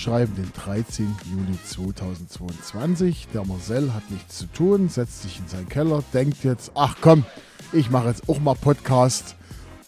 [0.00, 1.14] Schreiben den 13.
[1.30, 3.28] Juli 2022.
[3.34, 7.26] Der Marcel hat nichts zu tun, setzt sich in seinen Keller, denkt jetzt, ach komm,
[7.74, 9.36] ich mache jetzt auch mal Podcast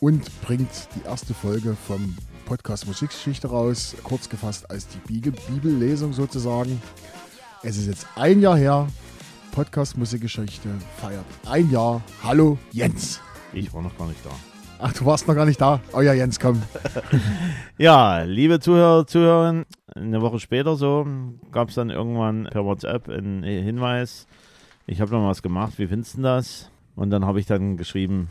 [0.01, 6.13] und bringt die erste Folge vom Podcast Musikgeschichte raus, kurz gefasst als die Bibel Bibellesung
[6.13, 6.83] sozusagen.
[7.63, 8.89] Es ist jetzt ein Jahr her,
[9.53, 10.69] Podcast Musikgeschichte
[11.01, 12.03] feiert ein Jahr.
[12.23, 13.23] Hallo Jens.
[13.55, 14.31] Ich war noch gar nicht da.
[14.79, 15.81] Ach, du warst noch gar nicht da.
[15.93, 16.61] Oh ja, Jens, komm.
[17.79, 19.65] ja, liebe Zuhörer, Zuhörer,
[19.97, 21.07] eine Woche später so
[21.51, 24.27] gab es dann irgendwann per WhatsApp einen Hinweis.
[24.87, 26.71] Ich habe noch was gemacht, wie findest du das?
[26.97, 28.29] Und dann habe ich dann geschrieben,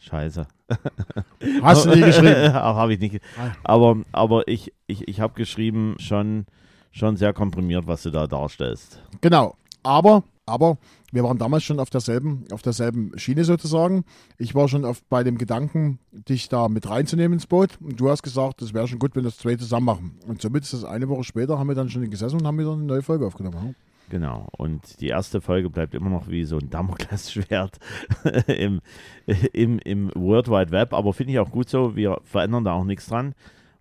[0.00, 0.46] Scheiße.
[1.62, 2.52] Hast du nicht geschrieben?
[2.54, 3.20] habe ich nicht.
[3.36, 3.52] Ah.
[3.64, 6.46] Aber, aber ich, ich, ich habe geschrieben, schon,
[6.92, 9.02] schon sehr komprimiert, was du da darstellst.
[9.20, 9.56] Genau.
[9.82, 10.78] Aber, aber
[11.10, 14.04] wir waren damals schon auf derselben, auf derselben Schiene sozusagen.
[14.36, 17.78] Ich war schon auf, bei dem Gedanken, dich da mit reinzunehmen ins Boot.
[17.80, 20.18] Und du hast gesagt, das wäre schon gut, wenn wir das zwei zusammen machen.
[20.26, 22.72] Und somit ist das eine Woche später, haben wir dann schon gesessen und haben wieder
[22.72, 23.74] eine neue Folge aufgenommen.
[24.10, 24.48] Genau.
[24.56, 27.78] Und die erste Folge bleibt immer noch wie so ein Damoklesschwert
[28.46, 28.80] im,
[29.52, 30.92] im, im World Wide Web.
[30.92, 31.96] Aber finde ich auch gut so.
[31.96, 33.34] Wir verändern da auch nichts dran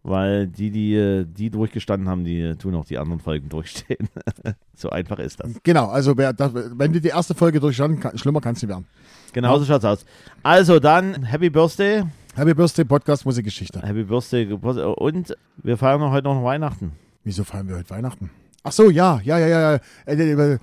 [0.08, 4.10] weil die, die die durchgestanden haben, die tun auch die anderen Folgen durchstehen.
[4.76, 5.52] so einfach ist das.
[5.64, 8.86] Genau, also wenn die die erste Folge durchstanden, kann, schlimmer kann es nicht werden.
[9.34, 10.06] Genau so schaut's aus.
[10.44, 12.04] Also dann, Happy Birthday.
[12.36, 13.82] Happy Birthday, Podcast Musikgeschichte.
[13.82, 16.94] Happy Birthday und wir feiern heute noch Weihnachten.
[17.24, 18.30] Wieso feiern wir heute Weihnachten?
[18.64, 19.80] Ach so, ja, ja, ja, ja.
[20.06, 20.60] Äh, äh, äh,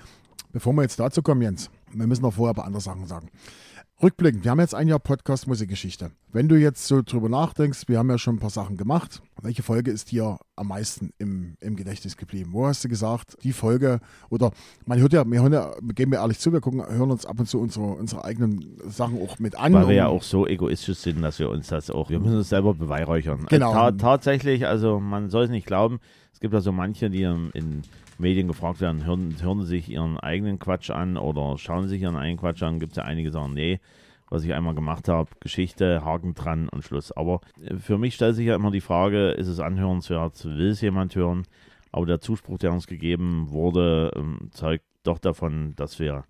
[0.52, 3.28] bevor wir jetzt dazu kommen, Jens, wir müssen noch vorher ein paar andere Sachen sagen.
[4.02, 6.10] Rückblickend, wir haben jetzt ein Jahr Podcast Musikgeschichte.
[6.32, 9.22] Wenn du jetzt so drüber nachdenkst, wir haben ja schon ein paar Sachen gemacht.
[9.40, 12.50] Welche Folge ist dir am meisten im, im Gedächtnis geblieben?
[12.52, 14.00] Wo hast du gesagt, die Folge,
[14.30, 14.50] oder
[14.84, 17.38] man hört ja, wir hören ja, geben wir ehrlich zu, wir gucken, hören uns ab
[17.38, 19.72] und zu unsere, unsere eigenen Sachen auch mit an.
[19.72, 22.48] Weil wir ja auch so egoistisch sind, dass wir uns das auch, wir müssen uns
[22.48, 23.46] selber beweihräuchern.
[23.48, 23.72] Genau.
[23.72, 26.00] Ta tatsächlich, also man soll es nicht glauben,
[26.34, 27.82] es gibt ja so manche, die in
[28.18, 32.38] Medien gefragt werden, hören, hören sich ihren eigenen Quatsch an oder schauen sich ihren eigenen
[32.38, 33.80] Quatsch an, gibt es ja einige, die sagen, nee,
[34.28, 37.12] was ich einmal gemacht habe, Geschichte, Haken dran und Schluss.
[37.12, 40.80] Aber äh, für mich stellt sich ja immer die Frage, ist es anhörenswert, will es
[40.80, 41.44] jemand hören?
[41.92, 46.24] Aber der Zuspruch, der uns gegeben wurde, ähm, zeugt doch davon, dass wir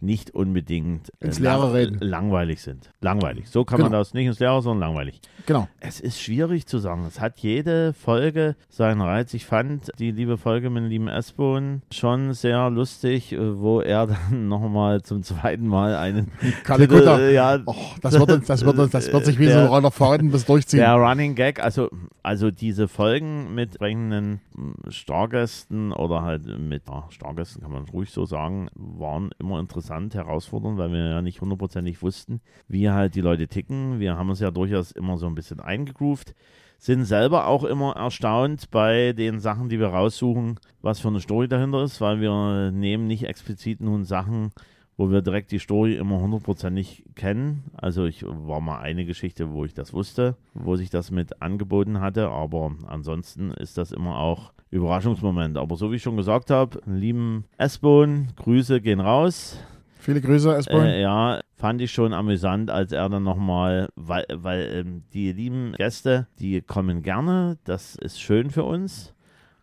[0.00, 1.98] nicht unbedingt äh, ins Leere reden.
[2.00, 2.90] langweilig sind.
[3.00, 3.48] Langweilig.
[3.48, 3.90] So kann genau.
[3.90, 5.20] man das nicht ins Leere, sondern langweilig.
[5.46, 5.68] Genau.
[5.80, 7.04] Es ist schwierig zu sagen.
[7.06, 9.34] Es hat jede Folge seinen Reiz.
[9.34, 14.06] Ich fand die liebe Folge mit dem lieben Esbon schon sehr lustig, äh, wo er
[14.06, 16.30] dann nochmal zum zweiten Mal einen
[16.64, 17.18] Kalikuta.
[17.18, 20.30] Äh, ja, oh, das, wird, das, wird, das wird sich wie der, so ein Faden
[20.30, 20.80] bis durchziehen.
[20.80, 21.88] Der Running Gag, also,
[22.22, 28.10] also diese Folgen mit sprechenden hm, Stargästen oder halt mit ja, Stargästen, kann man ruhig
[28.10, 33.14] so sagen, waren immer interessant interessant, herausfordernd, weil wir ja nicht hundertprozentig wussten, wie halt
[33.14, 34.00] die Leute ticken.
[34.00, 36.34] Wir haben uns ja durchaus immer so ein bisschen eingegroovt,
[36.78, 41.48] sind selber auch immer erstaunt bei den Sachen, die wir raussuchen, was für eine Story
[41.48, 44.50] dahinter ist, weil wir nehmen nicht explizit nun Sachen,
[44.96, 47.64] wo wir direkt die Story immer hundertprozentig kennen.
[47.72, 52.00] Also ich war mal eine Geschichte, wo ich das wusste, wo sich das mit angeboten
[52.00, 55.56] hatte, aber ansonsten ist das immer auch Überraschungsmoment.
[55.56, 59.58] Aber so wie ich schon gesagt habe, lieben S-Bone, Grüße gehen raus.
[60.08, 60.86] Viele Grüße, Esbon.
[60.86, 65.74] Äh, ja, fand ich schon amüsant, als er dann nochmal, weil, weil ähm, die lieben
[65.76, 69.12] Gäste, die kommen gerne, das ist schön für uns,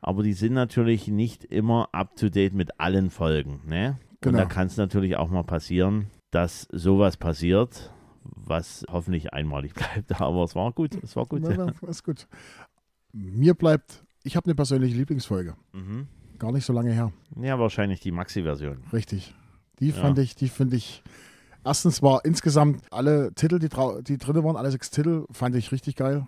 [0.01, 3.61] aber die sind natürlich nicht immer up to date mit allen Folgen.
[3.65, 3.97] Ne?
[4.21, 4.37] Genau.
[4.37, 7.91] Und da kann es natürlich auch mal passieren, dass sowas passiert,
[8.23, 10.21] was hoffentlich einmalig bleibt.
[10.21, 11.41] Aber es war gut, es war gut.
[11.41, 12.27] Na, na, ist gut.
[13.13, 15.55] Mir bleibt, ich habe eine persönliche Lieblingsfolge.
[15.73, 16.07] Mhm.
[16.37, 17.11] Gar nicht so lange her.
[17.41, 18.83] Ja, wahrscheinlich die Maxi-Version.
[18.93, 19.33] Richtig.
[19.79, 20.23] Die fand ja.
[20.23, 21.03] ich, die finde ich.
[21.65, 23.69] Erstens war insgesamt alle Titel, die,
[24.03, 26.27] die drin waren, alle sechs Titel, fand ich richtig geil.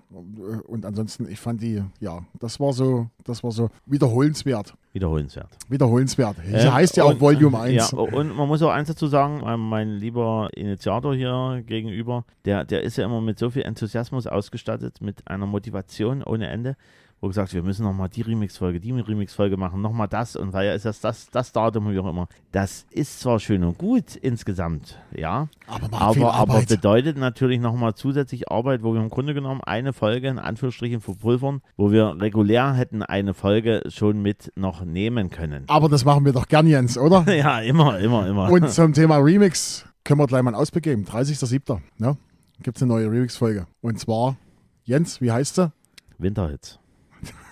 [0.66, 4.74] Und ansonsten, ich fand die, ja, das war so, das war so wiederholenswert.
[4.94, 5.56] Wiederholenswert.
[5.70, 6.38] Wiederholenswert.
[6.52, 7.92] Äh, heißt ja auch Volume 1.
[7.92, 12.82] Ja, und man muss auch eins dazu sagen, mein lieber Initiator hier gegenüber, der, der
[12.82, 16.76] ist ja immer mit so viel Enthusiasmus ausgestattet, mit einer Motivation ohne Ende
[17.22, 20.74] wo gesagt wir müssen nochmal die Remix-Folge, die Remix-Folge machen, nochmal das und weil ja
[20.74, 22.28] ist das, das das Datum wie auch immer.
[22.52, 28.52] Das ist zwar schön und gut insgesamt, ja, aber, aber, aber bedeutet natürlich nochmal zusätzlich
[28.52, 33.04] Arbeit, wo wir im Grunde genommen eine Folge in Anführungsstrichen verpulvern, wo wir regulär hätten
[33.04, 35.64] eine Folge schon mit noch nehmen können.
[35.68, 37.26] Aber das machen wir doch gern, Jens, oder?
[37.36, 38.52] ja, immer, immer, immer.
[38.52, 41.06] Und zum Thema Remix können wir gleich mal einen Ausblick geben.
[41.06, 41.80] 30.07.
[41.98, 42.18] Ne?
[42.64, 43.68] Gibt es eine neue Remix-Folge.
[43.82, 44.38] Und zwar,
[44.84, 45.72] Jens, wie heißt sie?
[46.18, 46.80] Winterhits.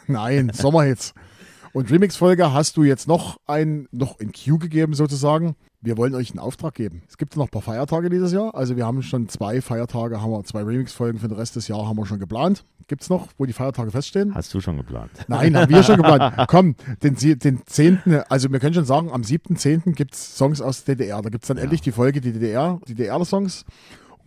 [0.07, 1.13] Nein, Sommerhits.
[1.73, 5.55] Und Remix-Folge hast du jetzt noch ein, noch in Q gegeben sozusagen.
[5.81, 7.03] wir wollen euch einen Auftrag geben.
[7.09, 8.55] Es gibt noch ein paar Feiertage dieses Jahr.
[8.55, 11.87] Also wir haben schon zwei Feiertage, haben wir zwei Remix-Folgen für den Rest des Jahres
[11.87, 12.63] haben wir schon geplant.
[12.87, 14.33] Gibt es noch, wo die Feiertage feststehen?
[14.35, 15.11] Hast du schon geplant?
[15.27, 16.35] Nein, haben wir schon geplant.
[16.47, 17.99] Komm, den, den 10.,
[18.29, 19.93] also wir können schon sagen, am 7.10.
[19.93, 21.21] gibt es Songs aus der DDR.
[21.21, 21.63] Da gibt es dann Ja.
[21.63, 23.65] endlich die Folge, die DDR, die DDR-Songs.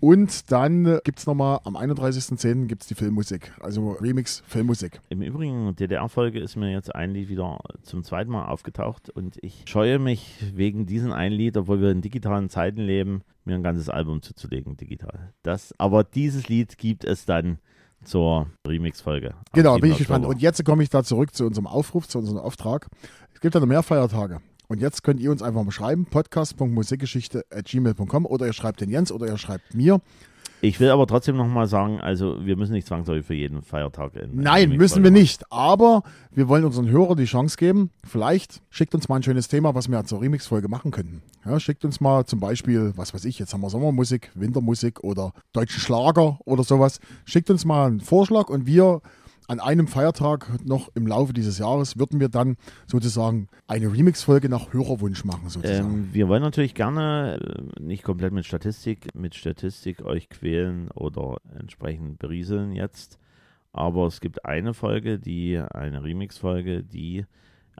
[0.01, 2.67] Und dann gibt es nochmal, am 31.10.
[2.67, 5.01] gibt es die Filmmusik, also Remix Filmmusik.
[5.09, 9.65] Im Übrigen, DDR-Folge ist mir jetzt ein Lied wieder zum zweiten Mal aufgetaucht und ich
[9.67, 13.89] scheue mich wegen diesem einen Lied, obwohl wir in digitalen Zeiten leben, mir ein ganzes
[13.89, 15.33] Album zuzulegen, digital.
[15.43, 17.59] Das, aber dieses Lied gibt es dann
[18.05, 19.35] zur Remix-Folge.
[19.53, 19.81] Genau, 7.
[19.81, 20.25] bin ich gespannt.
[20.25, 22.87] Und jetzt komme ich da zurück zu unserem Aufruf, zu unserem Auftrag.
[23.35, 24.41] Es gibt ja noch mehr Feiertage.
[24.71, 29.27] Und jetzt könnt ihr uns einfach mal schreiben, podcast.musikgeschichte.gmail.com oder ihr schreibt den Jens oder
[29.27, 30.03] ihr schreibt mir.
[30.61, 34.35] Ich will aber trotzdem nochmal sagen, also wir müssen nicht zwangsläufig für jeden Feiertag in
[34.35, 35.51] Nein, müssen wir nicht.
[35.51, 37.91] Aber wir wollen unseren Hörern die Chance geben.
[38.05, 41.23] Vielleicht schickt uns mal ein schönes Thema, was wir zur Remix-Folge machen könnten.
[41.47, 45.33] Ja, schickt uns mal zum Beispiel, was weiß ich, jetzt haben wir Sommermusik, Wintermusik oder
[45.53, 47.01] deutschen Schlager oder sowas.
[47.25, 49.01] Schickt uns mal einen Vorschlag und wir
[49.49, 52.57] an einem Feiertag noch im Laufe dieses Jahres würden wir dann
[52.87, 55.95] sozusagen eine Remix-Folge nach Hörerwunsch machen sozusagen.
[55.95, 61.39] Ähm, wir wollen natürlich gerne äh, nicht komplett mit Statistik, mit Statistik euch quälen oder
[61.59, 63.19] entsprechend berieseln jetzt.
[63.73, 67.25] Aber es gibt eine Folge, die, eine Remix-Folge, die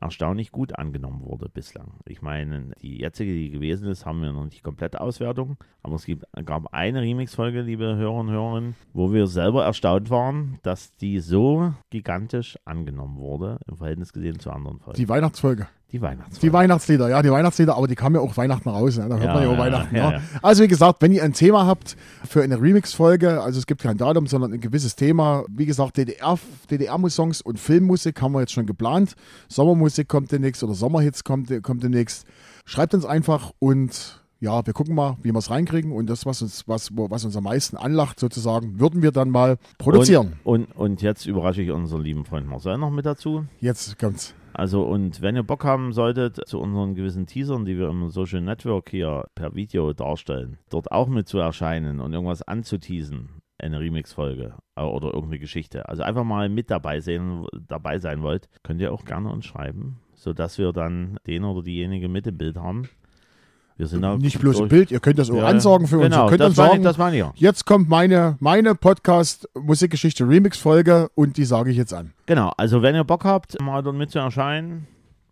[0.01, 1.93] erstaunlich gut angenommen wurde bislang.
[2.07, 6.05] Ich meine, die jetzige, die gewesen ist, haben wir noch nicht komplett Auswertung, aber es
[6.05, 11.21] gibt, gab eine Remix-Folge, liebe Hörer und Hörerinnen, wo wir selber erstaunt waren, dass die
[11.21, 14.99] so gigantisch angenommen wurde, im Verhältnis gesehen zu anderen Folgen.
[14.99, 15.69] die Weihnachtsfolge.
[15.91, 16.47] Die Weihnachtsfolge.
[16.47, 18.99] Die Weihnachtslieder, ja, die Weihnachtslieder, aber die kamen ja auch Weihnachten raus.
[18.99, 19.09] Ne?
[19.09, 19.97] Da hört Ja, man ja auch ja, Weihnachten.
[19.97, 20.21] ja, ja.
[20.43, 21.97] Also wie gesagt, wenn ihr ein Thema habt
[22.29, 25.45] für eine Remix-Folge, also es gibt kein Datum, sondern ein gewisses Thema.
[25.49, 26.39] Wie gesagt, DDR,
[26.71, 29.15] DDR-Songs und Filmmusik haben wir jetzt schon geplant.
[29.49, 32.27] Sommermusik kommt demnächst oder Sommerhits kommt, kommt demnächst.
[32.67, 36.43] Schreibt uns einfach und ja, wir gucken mal, wie wir es reinkriegen und das, was
[36.43, 40.35] uns, was, was uns am meisten anlacht, sozusagen, würden wir dann mal produzieren.
[40.45, 43.47] Und, und, und jetzt überrasche ich unseren lieben Freund Marcel noch mit dazu.
[43.59, 44.35] Jetzt kommt's.
[44.59, 48.41] Also, und wenn ihr Bock haben solltet, zu unseren gewissen Teasern, die wir im Social
[48.41, 54.57] Network hier per Video darstellen, dort auch mit zu erscheinen und irgendwas anzuteasen, eine Remix-Folge
[54.75, 55.89] äh, oder irgendeine Geschichte.
[55.89, 60.01] Also einfach mal mit dabei, sehen, dabei sein wollt, könnt ihr auch gerne uns schreiben,
[60.17, 62.89] sodass wir dann den oder diejenige mit im Bild haben.
[63.79, 66.07] Wir sind da Nicht bloß im Bild, ihr könnt das auch Ja, ansagen für uns.
[66.07, 67.33] Genau, Ihr könnt das uns sagen, ich, das meine ich ja.
[67.37, 72.13] Jetzt kommt meine, meine Podcast-Musikgeschichte Remix-Folge und die sage ich jetzt an.
[72.27, 74.89] Genau, also wenn ihr Bock habt, mal dort mit zu erscheinen,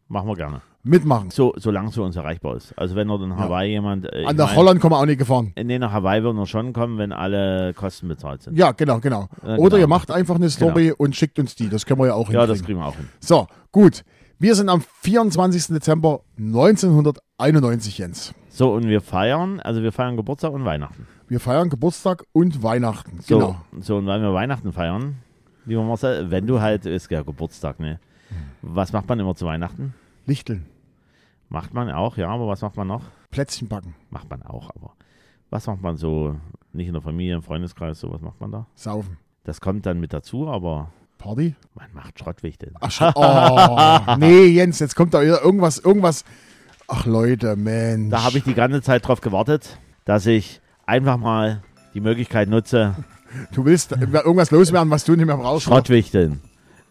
[0.06, 0.60] machen wir gerne.
[0.84, 1.30] Mitmachen.
[1.32, 2.72] So, solange es für uns erreichbar ist.
[2.78, 4.04] Also wenn dort in Hawaii jemand.
[4.12, 5.52] Äh, An der mein, Holland kommen wir auch nicht gefahren.
[5.60, 8.56] Nee, nach Hawaii würden wir schon kommen, wenn alle Kosten bezahlt sind.
[8.56, 9.28] Ja, genau, genau.
[9.44, 9.76] Ja, Oder genau.
[9.78, 11.68] ihr macht einfach eine Story und schickt uns die.
[11.68, 13.08] Das können wir ja auch Ja, das kriegen wir auch hin.
[13.18, 14.04] So, gut.
[14.38, 15.68] Wir sind am 24.
[15.68, 18.34] Dezember 1991, Jens.
[18.50, 21.06] So, und wir feiern, also wir feiern Geburtstag und Weihnachten.
[21.28, 23.20] Wir feiern Geburtstag und Weihnachten.
[23.20, 23.56] So, Genau.
[23.80, 25.16] so und weil wir Weihnachten feiern,
[25.64, 27.98] lieber Marcel, wenn du halt, ist ja Geburtstag, ne?
[28.62, 29.94] Was macht man immer zu Weihnachten?
[30.26, 30.66] Lichteln,
[31.48, 33.02] Macht man auch, ja, aber was macht man noch?
[33.30, 34.94] Plätzchen backen, Macht man auch, aber
[35.48, 36.34] was macht man so,
[36.72, 38.66] nicht in der Familie, im Freundeskreis, so was macht man da?
[38.74, 39.16] saufen.
[39.44, 40.90] Das kommt dann mit dazu, aber
[41.26, 41.54] Party?
[41.74, 42.74] man macht Schrottwichteln.
[42.80, 43.12] Ach, schon.
[43.14, 46.24] Oh, nee, Jens, jetzt kommt da wieder irgendwas, irgendwas.
[46.88, 48.10] Ach, Leute, Mensch.
[48.10, 51.62] Da habe ich die ganze Zeit drauf gewartet, dass ich einfach mal
[51.94, 52.94] die Möglichkeit nutze,
[53.52, 55.66] Du willst irgendwas loswerden, was du nicht mehr brauchst.
[55.66, 56.40] Schrottwichteln.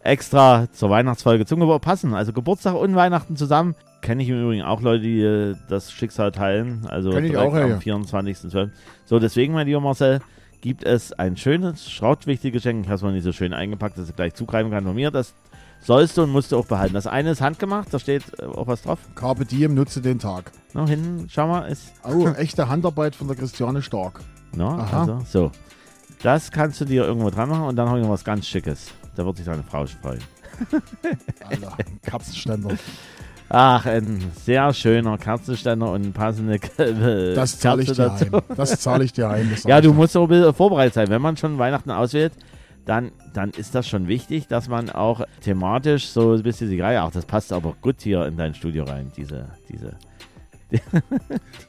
[0.00, 2.14] Extra zur Weihnachtsfolge zum Geburtstag passen.
[2.14, 3.74] Also Geburtstag und Weihnachten zusammen.
[4.02, 6.86] Kenne ich im Übrigen auch Leute, die äh, das Schicksal teilen.
[6.88, 7.76] Also Kenn ich auch, am ja.
[7.78, 8.70] 24.12.
[9.04, 10.20] So, deswegen, mein lieber Marcel,
[10.66, 12.80] gibt es ein schönes Schrottwichtelgeschenk.
[12.82, 15.12] Ich habe es mal nicht so schön eingepackt, dass ich gleich zugreifen kann von mir.
[15.12, 15.32] Das
[15.80, 16.94] sollst du und musst du auch behalten.
[16.94, 18.98] Das eine ist handgemacht, da steht äh, auch was drauf.
[19.14, 20.50] Carpe diem, nutze den Tag.
[20.74, 24.18] Noch hinten, schau mal, ist Oh, echte Handarbeit von der Christiane Stark.
[24.56, 25.02] No, Aha.
[25.02, 25.52] also, so.
[26.24, 28.92] Das kannst du dir irgendwo dran machen und dann habe ich noch was ganz Schickes.
[29.14, 30.18] Da wird sich deine Frau freuen.
[31.48, 32.70] Alter, Katzenständer.
[33.48, 38.32] Ach, ein sehr schöner Kerzenständer und passende äh, Das zahle ich Kerze dir dazu.
[38.48, 38.56] heim.
[38.56, 41.08] Das zahle ich dir sag Ja, du musst auch ein bisschen vorbereitet sein.
[41.08, 42.32] Wenn man schon Weihnachten auswählt,
[42.86, 47.00] dann, dann ist das schon wichtig, dass man auch thematisch so ein bisschen die Reihe,
[47.02, 49.94] ach, das passt aber gut hier in dein Studio rein, diese, diese.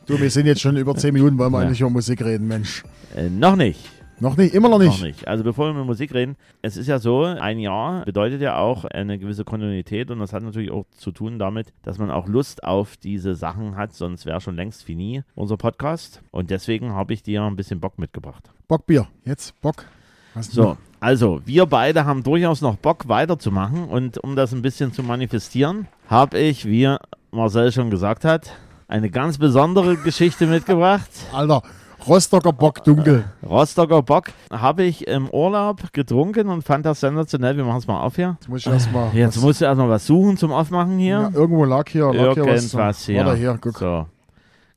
[0.08, 1.68] Du, wir sind jetzt schon über 10 Minuten, wollen wir Ja.
[1.68, 2.84] eigentlich über Musik reden, Mensch.
[3.16, 3.80] Äh, noch nicht.
[4.20, 5.00] Noch nicht, immer noch nicht.
[5.00, 5.28] Noch nicht.
[5.28, 8.86] Also bevor wir mit Musik reden, es ist ja so, ein Jahr bedeutet ja auch
[8.86, 12.64] eine gewisse Kontinuität und das hat natürlich auch zu tun damit, dass man auch Lust
[12.64, 16.22] auf diese Sachen hat, sonst wäre schon längst fini unser Podcast.
[16.32, 18.50] Und deswegen habe ich dir ein bisschen Bock mitgebracht.
[18.68, 19.08] Bockbier.
[19.24, 19.86] Jetzt Bock.
[20.34, 24.94] Was So, also wir beide haben durchaus noch Bock weiterzumachen und um das ein bisschen
[24.94, 26.96] zu manifestieren, habe ich, wie
[27.32, 28.52] Marcel schon gesagt hat,
[28.88, 31.10] eine ganz besondere Geschichte mitgebracht.
[31.34, 31.62] Alter,
[32.06, 33.26] Rostocker Bock dunkel.
[33.44, 37.58] Rostocker Bock habe ich im Urlaub getrunken und fand das sensationell.
[37.58, 38.38] Wir machen es mal auf hier.
[38.40, 39.14] Jetzt muss ich erstmal.
[39.14, 41.20] Jetzt musst du erstmal was suchen zum Aufmachen hier.
[41.20, 42.64] ja, irgendwo lag hier, lag hier was.
[42.74, 43.26] Irgendwas hier.
[43.26, 43.78] Warte hier, guck.
[43.78, 44.08] So,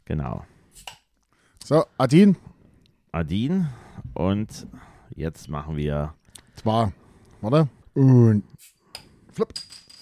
[0.05, 0.45] genau.
[1.65, 2.37] So, Adin,
[3.13, 3.69] Adin
[4.15, 4.67] und
[5.15, 6.15] jetzt machen wir
[6.57, 6.93] zwei.
[7.41, 7.69] Warte.
[7.95, 8.43] Und.
[9.33, 9.49] Flip.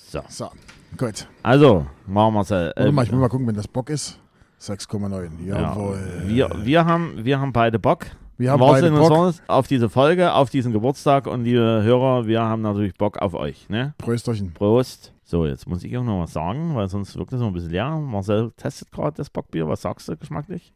[0.09, 0.23] so.
[0.29, 0.51] So,
[0.97, 1.27] gut.
[1.43, 2.51] Also, machen wir es.
[2.51, 4.19] Äh, Warte mal, ich will mal gucken, wenn das Bock ist.
[4.61, 5.45] 6,9.
[5.47, 5.99] ja, Jawohl.
[6.27, 8.07] wir, wir, haben, wir haben beide Bock.
[8.37, 9.35] Wir haben Was beide Bock.
[9.49, 13.69] Auf diese Folge, auf diesen Geburtstag und liebe Hörer, wir haben natürlich Bock auf euch.
[13.69, 13.95] Ne?
[13.99, 14.53] Prösterchen.
[14.55, 15.13] Prost.
[15.25, 17.71] So, jetzt muss ich auch noch was sagen, weil sonst wirkt es noch ein bisschen
[17.71, 17.91] leer.
[17.99, 19.69] Marcel testet gerade das Bockbier.
[19.69, 20.73] Was sagst du geschmacklich?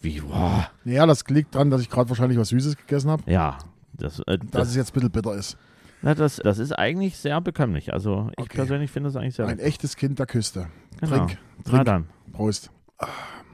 [0.00, 0.70] Wie, wow.
[0.84, 3.22] Ja, das liegt daran, dass ich gerade wahrscheinlich was Süßes gegessen habe.
[3.30, 3.58] Ja,
[3.94, 5.56] das, äh, Dass das, es jetzt ein bisschen bitter ist.
[6.02, 7.92] na, das, das ist eigentlich sehr bekömmlich.
[7.92, 8.56] Also ich Okay.
[8.58, 10.66] persönlich finde es eigentlich sehr Ein echtes Kind der Küste.
[11.00, 11.16] Genau.
[11.26, 11.84] Trink, Na trink.
[11.86, 12.06] dann.
[12.38, 12.70] Prost.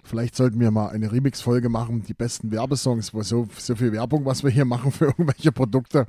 [0.02, 4.26] Vielleicht sollten wir mal eine Remix-Folge machen, die besten Werbesongs, wo so, so viel Werbung,
[4.26, 6.04] was wir hier machen für irgendwelche Produkte.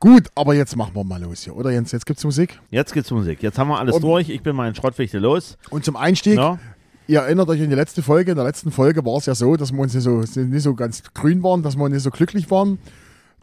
[0.00, 1.92] Gut, aber jetzt machen wir mal los hier, oder Jens?
[1.92, 2.58] Jetzt gibt's Musik.
[2.70, 3.40] Jetzt geht's Musik.
[3.40, 4.28] Jetzt haben wir alles Und- durch.
[4.30, 5.56] Ich bin mal in Schrottwichte los.
[5.70, 6.58] Und zum Einstieg, Ja?
[7.06, 8.32] ihr erinnert euch an die letzte Folge.
[8.32, 10.74] In der letzten Folge war es ja so, dass wir uns nicht so, nicht so
[10.74, 12.78] ganz grün waren, dass wir nicht so glücklich waren.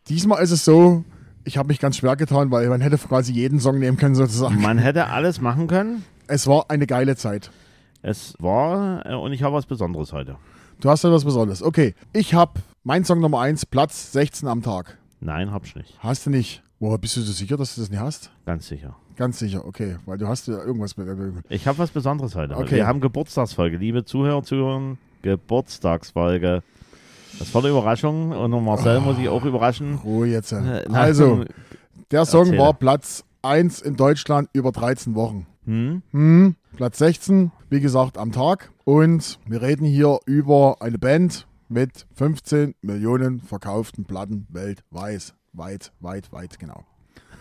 [0.09, 1.05] Diesmal ist es so,
[1.45, 4.61] ich habe mich ganz schwer getan, weil man hätte quasi jeden Song nehmen können sozusagen.
[4.61, 6.03] Man hätte alles machen können.
[6.27, 7.49] Es war eine geile Zeit.
[8.05, 10.35] Es war, äh, und ich habe was Besonderes heute.
[10.81, 11.63] Du hast ja was Besonderes.
[11.63, 14.97] Okay, ich habe mein Song Nummer 1, Platz 16 am Tag.
[15.21, 15.97] Nein, hab's nicht.
[15.99, 16.61] Hast du nicht?
[16.79, 18.29] Woher bist du so sicher, dass du das nicht hast?
[18.45, 18.97] Ganz sicher.
[19.15, 21.07] Ganz sicher, okay, weil du hast ja irgendwas mit.
[21.47, 22.57] Ich habe was Besonderes heute.
[22.57, 22.75] Okay.
[22.75, 23.77] Wir haben Geburtstagsfolge.
[23.77, 26.61] Liebe Zuhörer, Zuhörer, Geburtstagsfolge.
[27.39, 29.95] Das war eine Überraschung und Marcel muss ich auch überraschen.
[30.03, 30.51] Ruhe jetzt.
[30.51, 31.45] Äh, Also,
[32.11, 32.61] der Song erzähle.
[32.61, 35.47] war Platz 1 in Deutschland über 13 Wochen.
[35.65, 36.01] Hm?
[36.11, 38.71] Hm, Platz 16, wie gesagt, am Tag.
[38.83, 45.33] Und wir reden hier über eine Band mit 15 Millionen verkauften Platten weltweit.
[45.53, 46.83] Weit, weit, weit, genau.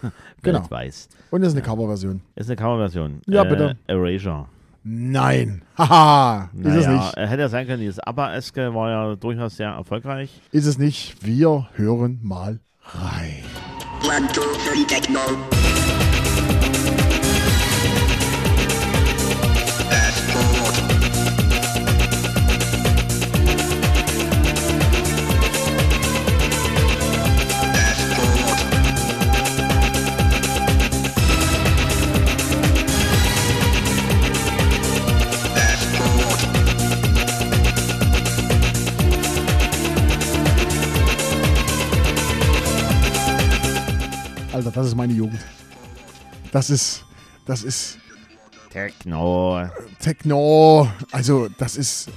[0.42, 0.60] Genau.
[0.60, 1.08] Weltweit.
[1.30, 2.20] Und das ist eine Coverversion.
[2.34, 3.20] Ist eine Coverversion.
[3.26, 3.76] Ja, äh, bitte.
[3.86, 4.46] Erasure.
[4.84, 5.62] Nein.
[5.78, 6.50] Haha.
[6.60, 7.16] Ist es Naja, nicht.
[7.16, 10.40] äh, hätte ja sein können, dieses ABBA-eske war ja durchaus sehr erfolgreich.
[10.50, 11.24] Ist es nicht.
[11.24, 13.44] Wir hören mal rein.
[14.04, 15.20] One, two, three, techno.
[44.82, 45.40] Das ist meine Jugend.
[46.50, 47.04] Das ist,
[47.46, 47.98] das ist
[48.72, 49.68] Techno.
[50.00, 50.88] Techno.
[51.10, 52.08] Also, das ist,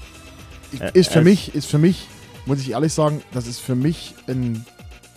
[0.93, 2.07] ist für mich, ist für mich,
[2.45, 4.65] muss ich ehrlich sagen, das ist für mich ein,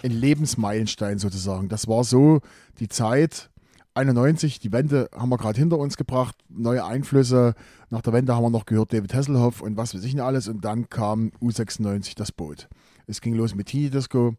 [0.02, 1.68] ein Lebensmeilenstein sozusagen.
[1.68, 2.40] Das war so
[2.80, 3.50] die Zeit,
[3.94, 7.54] 91, die Wende haben wir gerade hinter uns gebracht, neue Einflüsse.
[7.90, 10.48] Nach der Wende haben wir noch gehört David Hasselhoff und was weiß ich nicht alles.
[10.48, 12.68] Und dann kam U96 das Boot.
[13.06, 14.34] Es ging los mit Teenie Disco.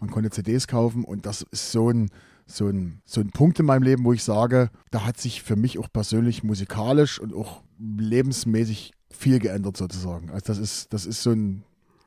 [0.00, 2.10] Man konnte CDs kaufen und das ist so ein,
[2.50, 5.56] so, ein, so ein Punkt in meinem Leben, wo ich sage, da hat sich für
[5.56, 10.30] mich auch persönlich musikalisch und auch lebensmäßig viel geändert sozusagen.
[10.30, 11.64] Also das ist, das ist so ein,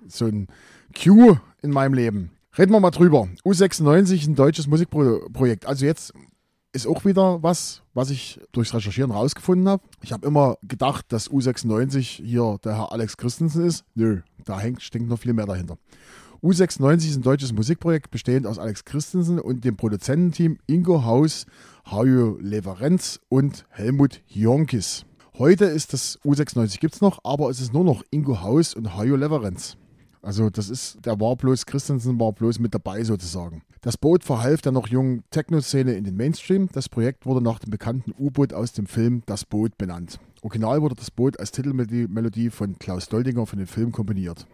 [0.08, 0.48] so ein
[0.96, 2.32] Cue in meinem Leben.
[2.58, 3.28] Reden wir mal drüber.
[3.44, 5.66] U96, ein deutsches Musikprojekt.
[5.66, 6.14] Also jetzt
[6.72, 9.84] ist auch wieder was, was ich durchs Recherchieren rausgefunden habe.
[10.02, 13.86] Ich habe immer gedacht, dass U96 hier der Herr Alex Christensen ist.
[13.96, 15.78] Nö, da hängt, stinkt noch viel mehr dahinter.
[16.44, 21.46] U96 ist ein deutsches Musikprojekt bestehend aus Alex Christensen und dem Produzententeam Ingo Haus,
[21.86, 25.06] Hajo Leverenz und Helmut Jonkis.
[25.38, 28.94] Heute ist das U96 gibt es noch, aber es ist nur noch Ingo Haus und
[28.98, 29.78] Hajo Leverenz.
[30.22, 33.62] Also das ist, der war bloß, Christensen war bloß mit dabei sozusagen.
[33.80, 36.68] Das Boot verhalf der noch jungen Techno-Szene in den Mainstream.
[36.74, 40.20] Das Projekt wurde nach dem bekannten U-Boot aus dem Film Das Boot benannt.
[40.42, 44.46] Original wurde das Boot als Titelmelodie Melodie von Klaus Doldinger für den Film komponiert.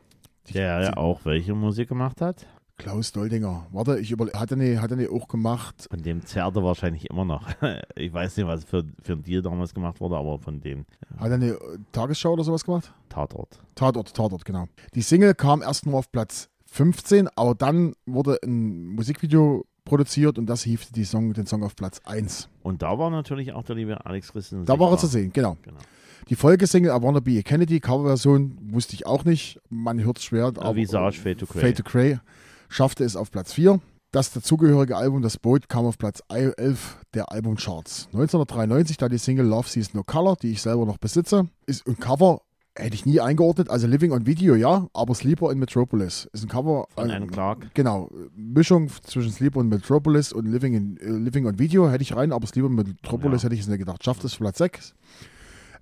[0.54, 2.48] Der ja auch welche Musik gemacht hat.
[2.80, 3.68] Klaus Doldinger.
[3.72, 5.86] Warte, ich über, hat er nicht, hat er nicht auch gemacht?
[5.90, 7.48] Von dem zerrt er wahrscheinlich immer noch.
[7.96, 10.86] Ich weiß nicht, was für, für ein Deal damals gemacht wurde, aber von dem
[11.18, 12.94] Hat er eine äh, Tagesschau oder sowas gemacht?
[13.10, 13.60] Tatort.
[13.76, 14.68] Tatort, Tatort, genau.
[14.96, 20.46] Die Single kam erst nur auf Platz 15, aber dann wurde ein Musikvideo produziert und
[20.46, 22.48] das hiefte die Song, den Song auf Platz 1.
[22.64, 24.66] Und da war natürlich auch der liebe Alex Christensen.
[24.66, 25.58] Da war er zu sehen, genau.
[25.64, 25.80] Genau.
[26.28, 29.60] Die Folgesingle I Wanna Be a Kennedy, Coverversion, wusste ich auch nicht.
[29.70, 30.46] Man hört es schwer.
[30.46, 31.62] aber Visage, Fade to Grey.
[31.62, 32.20] Fade to Grey
[32.68, 33.80] schaffte es auf Platz 4.
[34.12, 38.08] Das dazugehörige Album Das Boot kam auf Platz 11 der Albumcharts.
[38.08, 42.00] 1993 da die Single Love Sees No Color, die ich selber noch besitze, ist ein
[42.00, 42.42] Cover,
[42.76, 46.50] hätte ich nie eingeordnet, also Living on Video, ja, aber Sleeper in Metropolis ist ein
[46.50, 46.88] Cover.
[46.96, 47.70] Von äh, Anne Clark.
[47.76, 52.16] Genau, Mischung zwischen Sleeper und Metropolis und Living, in, äh, Living on Video hätte ich
[52.16, 53.46] rein, aber Sleeper in Metropolis Ja.
[53.46, 54.04] hätte ich es nicht gedacht.
[54.04, 54.96] Schafft es Platz 6.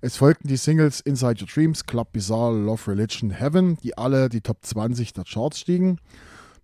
[0.00, 4.40] Es folgten die Singles Inside Your Dreams, Club Bizarre, Love Religion, Heaven, die alle die
[4.40, 5.98] Top 20 der Charts stiegen.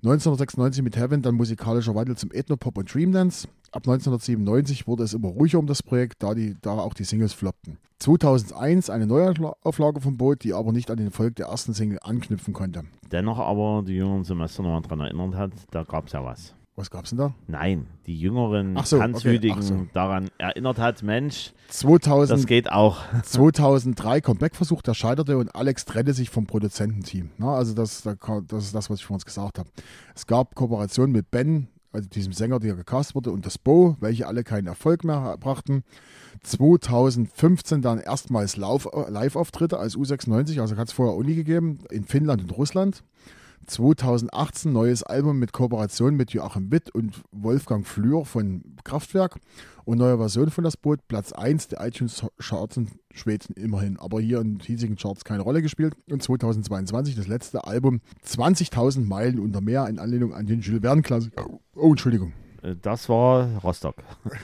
[0.04, 3.48] 1996 mit Heaven dann musikalischer Wandel zum Ethnopop und Dreamdance.
[3.72, 7.32] Ab 1997 wurde es immer ruhiger um das Projekt, da, die, da auch die Singles
[7.32, 7.78] floppten.
[7.98, 12.54] 2001 eine Neuauflage vom Boot, die aber nicht an den Erfolg der ersten Single anknüpfen
[12.54, 12.84] konnte.
[13.10, 16.54] Dennoch aber die jüngeren Semester noch daran erinnert hat, da gab es ja was.
[16.76, 17.34] Was gab's denn da?
[17.46, 19.86] Nein, die jüngeren so, okay, Tanzwütigen ach so.
[19.92, 22.98] daran erinnert hat, Mensch, 2000, das geht auch.
[23.22, 27.30] 2003 Comeback-Versuch, der scheiterte und Alex trennte sich vom Produzententeam.
[27.38, 29.70] Na, also das, das ist das, was ich vorhin gesagt habe.
[30.16, 34.26] Es gab Kooperationen mit Ben, also diesem Sänger, der gecastet wurde, und das Bo, welche
[34.26, 35.84] alle keinen Erfolg mehr brachten.
[36.42, 42.42] 2015 dann erstmals Lauf- Live-Auftritte als U96, also hat es vorher nie gegeben, in Finnland
[42.42, 43.04] und Russland.
[43.66, 49.36] 2018 neues Album mit Kooperation mit Joachim Witt und Wolfgang Flür von Kraftwerk
[49.84, 54.20] und neue Version von das Boot, Platz 1 der iTunes Charts in Schweden immerhin, aber
[54.20, 55.94] hier in hiesigen Charts keine Rolle gespielt.
[56.10, 61.02] Und 2022 das letzte Album 20.000 Meilen unter Meer in Anlehnung an den Jules Verne
[61.02, 61.46] Klassiker.
[61.74, 62.32] Oh, Entschuldigung.
[62.62, 63.96] Äh, Das war Rostock.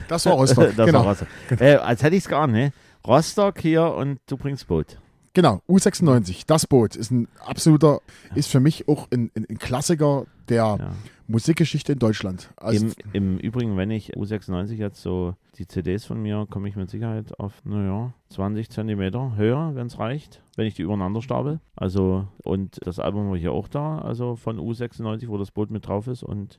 [0.08, 0.72] Das war Rostock.
[0.76, 1.00] das genau.
[1.00, 1.28] war Rostock.
[1.58, 2.74] Äh, als hätte ich es gar nicht.
[3.06, 4.98] Rostock hier und du bringst Boot.
[5.32, 8.00] Genau, U96, das Boot ist ein absoluter,
[8.34, 10.92] ist für mich auch ein, ein, ein Klassiker der Ja.
[11.28, 12.50] Musikgeschichte in Deutschland.
[12.56, 16.74] Also, Im, Im Übrigen, wenn ich U96 jetzt so die CDs von mir, komme ich
[16.74, 21.60] mit Sicherheit auf, naja, 20 Zentimeter höher, wenn es reicht, wenn ich die übereinander stapel.
[21.76, 25.86] Also, und das Album war hier auch da, also von U96, wo das Boot mit
[25.86, 26.24] drauf ist.
[26.24, 26.58] Und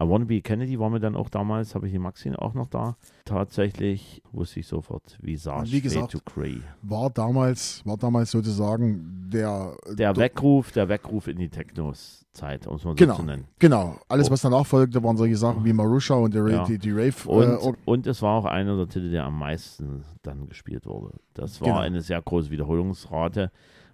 [0.00, 2.66] I Wanna Be Kennedy war mir dann auch damals, habe ich die Maxine auch noch
[2.66, 2.96] da.
[3.24, 6.60] Tatsächlich wusste ich sofort, Visage Wie Fade gesagt, to Grey.
[6.82, 12.84] war damals, war damals sozusagen der, Der Weckruf, der Weckruf in die Technos-Zeit, um es
[12.84, 13.14] mal so Genau.
[13.16, 13.44] zu nennen.
[13.60, 14.32] Genau, alles Oh.
[14.32, 16.64] was danach folgte, waren solche Sachen wie Marusha und die, Ra Ja.
[16.64, 17.28] die, die Rave.
[17.28, 21.14] Und, äh, und es war auch einer der Titel, der am meisten dann gespielt wurde.
[21.34, 21.78] Das war Genau.
[21.80, 23.52] eine sehr große Wiederholungsrate,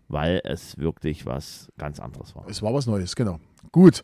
[0.09, 2.47] weil es wirklich was ganz anderes war.
[2.49, 3.39] es war was Neues, genau.
[3.73, 4.03] Gut,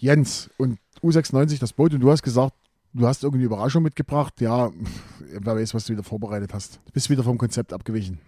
[0.00, 2.54] Jens und U96 das Boot und du hast gesagt,
[2.94, 4.40] du hast irgendeine Überraschung mitgebracht.
[4.40, 4.70] Ja,
[5.18, 6.80] wer weiß, was du wieder vorbereitet hast.
[6.86, 8.18] Du bist wieder vom Konzept abgewichen.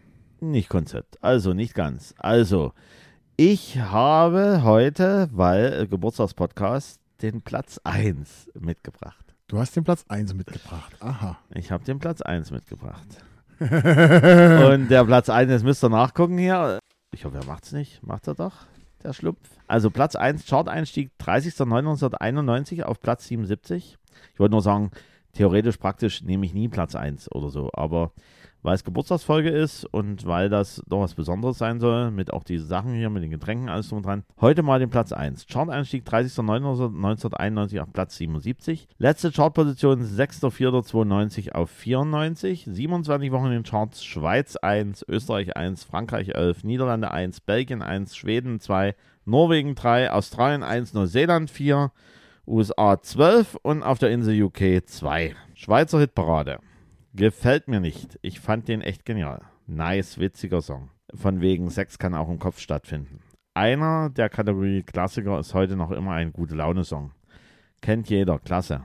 [0.41, 2.15] Nicht Konzept, also nicht ganz.
[2.19, 2.73] Also,
[3.37, 9.35] ich habe heute, weil äh, Geburtstagspodcast, den Platz 1 mitgebracht.
[9.47, 10.97] Du hast den Platz 1 mitgebracht.
[11.01, 11.39] Aha.
[11.55, 13.07] Ich habe den Platz 1 mitgebracht.
[13.61, 16.81] Und der Platz 1, jetzt müsst ihr nachgucken hier.
[17.15, 18.03] Ich hoffe, er macht's nicht.
[18.03, 18.67] Macht er doch,
[19.05, 19.38] der Schlumpf.
[19.67, 23.99] Also Platz 1, Chart-Einstieg 30.09.1991 auf Platz 77.
[24.33, 24.91] Ich wollte nur sagen,
[25.33, 27.71] theoretisch, praktisch nehme ich nie Platz 1 oder so.
[27.73, 28.12] Aber
[28.62, 32.64] weil es Geburtstagsfolge ist und weil das doch was Besonderes sein soll, mit auch diese
[32.64, 34.23] Sachen hier, mit den Getränken, alles drum und dran.
[34.40, 35.47] Heute mal den Platz 1.
[35.47, 38.87] Chart-Einstieg 30.09.1991 auf Platz 77.
[38.99, 42.68] Letzte Chartposition 6.04.92 auf 94.
[42.71, 44.05] 27 Wochen in den Charts.
[44.05, 50.62] Schweiz 1, Österreich 1, Frankreich 11, Niederlande 1, Belgien 1, Schweden 2, Norwegen 3, Australien
[50.62, 51.90] 1, Neuseeland 4,
[52.53, 55.35] USA 12 und auf der Insel UK 2.
[55.55, 56.59] Schweizer Hitparade.
[57.15, 58.19] Gefällt mir nicht.
[58.21, 59.41] Ich fand den echt genial.
[59.67, 60.91] Nice, witziger Song.
[61.15, 63.21] Von wegen Sex kann auch im Kopf stattfinden.
[63.55, 67.12] Einer der Kategorie Klassiker ist heute noch immer ein gute Laune-Song.
[67.81, 68.85] Kennt jeder, klasse.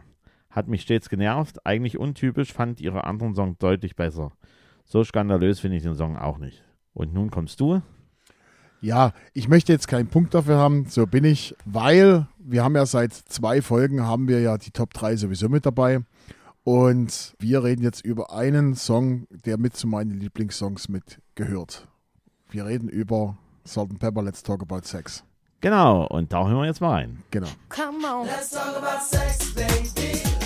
[0.49, 4.31] Hat mich stets genervt, eigentlich untypisch, fand ihre anderen Songs deutlich besser.
[4.85, 6.63] So skandalös finde ich den Song auch nicht.
[6.93, 7.81] Und nun kommst du?
[8.79, 12.85] Ja, ich möchte jetzt keinen Punkt dafür haben, so bin ich, weil wir haben ja
[12.85, 15.99] seit zwei Folgen haben wir ja die Top 3 sowieso mit dabei.
[16.63, 21.87] Und wir reden jetzt über einen Song, der mit zu meinen Lieblingssongs mitgehört.
[22.49, 25.23] Wir reden über Salt and Pepper, Let's Talk About Sex.
[25.61, 27.23] Genau, und da hören wir jetzt mal rein.
[27.31, 27.47] Genau.
[27.69, 28.27] Come on.
[28.27, 30.36] Let's talk about sex, baby.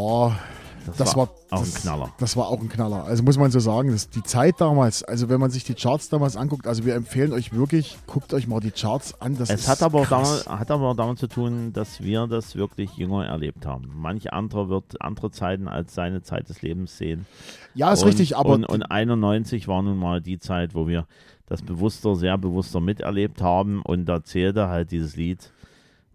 [0.00, 0.38] War
[0.86, 2.12] Das, Das war, war, auch das, ein Knaller.
[2.18, 3.04] Das war auch ein Knaller.
[3.04, 6.08] Also muss man so sagen, dass die Zeit damals, also wenn man sich die Charts
[6.08, 9.36] damals anguckt, also wir empfehlen euch wirklich, guckt euch mal die Charts an.
[9.36, 13.26] Das Es hat aber, damit, hat aber damit zu tun, dass wir das wirklich jünger
[13.26, 13.90] erlebt haben.
[13.94, 17.26] Manch anderer wird andere Zeiten als seine Zeit des Lebens sehen.
[17.74, 21.06] Ja, ist und, richtig, aber Und, und 91 war nun mal die Zeit, wo wir
[21.46, 25.50] das bewusster, sehr bewusster miterlebt haben und da zählte halt dieses Lied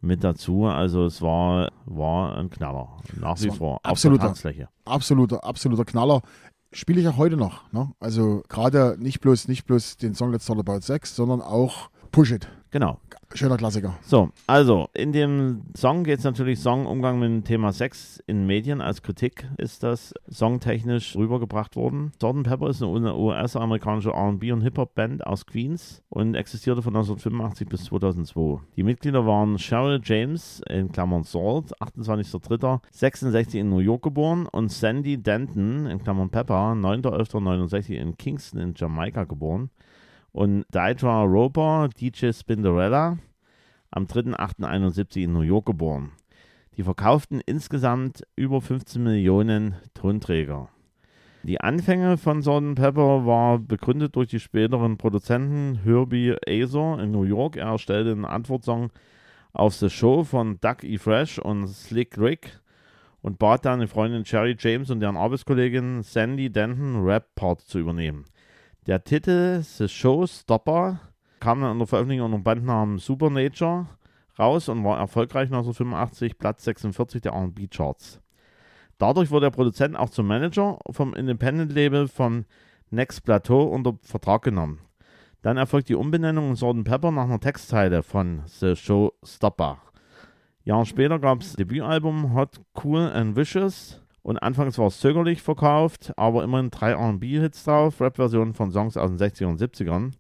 [0.06, 0.65] mit dazu.
[0.65, 2.88] Also es war, war ein Knaller.
[3.20, 3.80] Nach wie vor.
[3.84, 4.30] Absoluter-
[4.86, 6.22] absoluter, absoluter Knaller.
[6.72, 7.72] Spiele ich auch heute noch.
[7.72, 7.91] Ne?
[8.00, 12.32] Also gerade nicht bloß, nicht bloß den Song Let's Talk About Sex, sondern auch Push
[12.32, 12.48] It.
[12.72, 13.00] Genau.
[13.36, 13.95] Schöner Klassiker.
[14.02, 18.48] So, also in dem Song geht es natürlich Song Umgang mit dem Thema Sex in
[18.48, 18.80] Medien.
[18.80, 22.13] Als Kritik ist das songtechnisch rübergebracht worden.
[22.21, 27.84] Salt Pepper ist eine US-amerikanische R&B und Hip-Hop-Band aus Queens und existierte von 1985 bis
[27.84, 28.62] 2002.
[28.78, 35.21] Die Mitglieder waren Cheryl James in Klammern Salt, 28.03.66 in New York geboren und Sandy
[35.21, 39.69] Denton in Klammern Pepper, 9.11.69 in Kingston in Jamaika geboren
[40.36, 43.17] und Deidra Roper, DJ Spinderella,
[43.89, 46.12] am 3.8.71 in New York geboren.
[46.76, 50.67] Die verkauften insgesamt über 15 Millionen Tonträger.
[51.43, 57.24] Die Anfänge von Salt Pepper war begründet durch die späteren Produzenten Herbie Azor in New
[57.24, 57.56] York.
[57.56, 58.91] Er erstellte einen Antwortsong
[59.54, 60.98] auf The Show von Doug E.
[60.98, 62.60] Fresh und Slick Rick
[63.21, 68.26] und bat dann die Freundin Cherry James und deren Arbeitskollegin Sandy Denton Rap-Part zu übernehmen.
[68.88, 71.00] Der Titel The Show Stopper
[71.39, 73.88] kam dann in der Veröffentlichung unter dem Bandnamen Supernature
[74.38, 78.21] raus und war erfolgreich 1985 Platz 46 der R&B-Charts.
[79.00, 82.45] Dadurch wurde der Produzent auch zum Manager vom Independent-Label von
[82.91, 84.82] Next Plateau unter Vertrag genommen.
[85.41, 89.80] Dann erfolgt die Umbenennung in Salt Pepper nach einer Textzeile von The Show Stopper.
[90.63, 95.44] Jahre später gab es das Debütalbum Hot, Cool and Vicious und anfangs war es zögerlich
[95.44, 100.14] verkauft, aber immerhin drei R&B-Hits drauf, Rap-Versionen von Songs aus den 60ern und 70ern.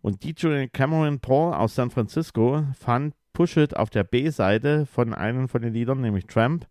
[0.00, 5.48] Und DJ Cameron Paul aus San Francisco fand Push It auf der B-Seite von einem
[5.50, 6.66] von den Liedern, nämlich Tramp,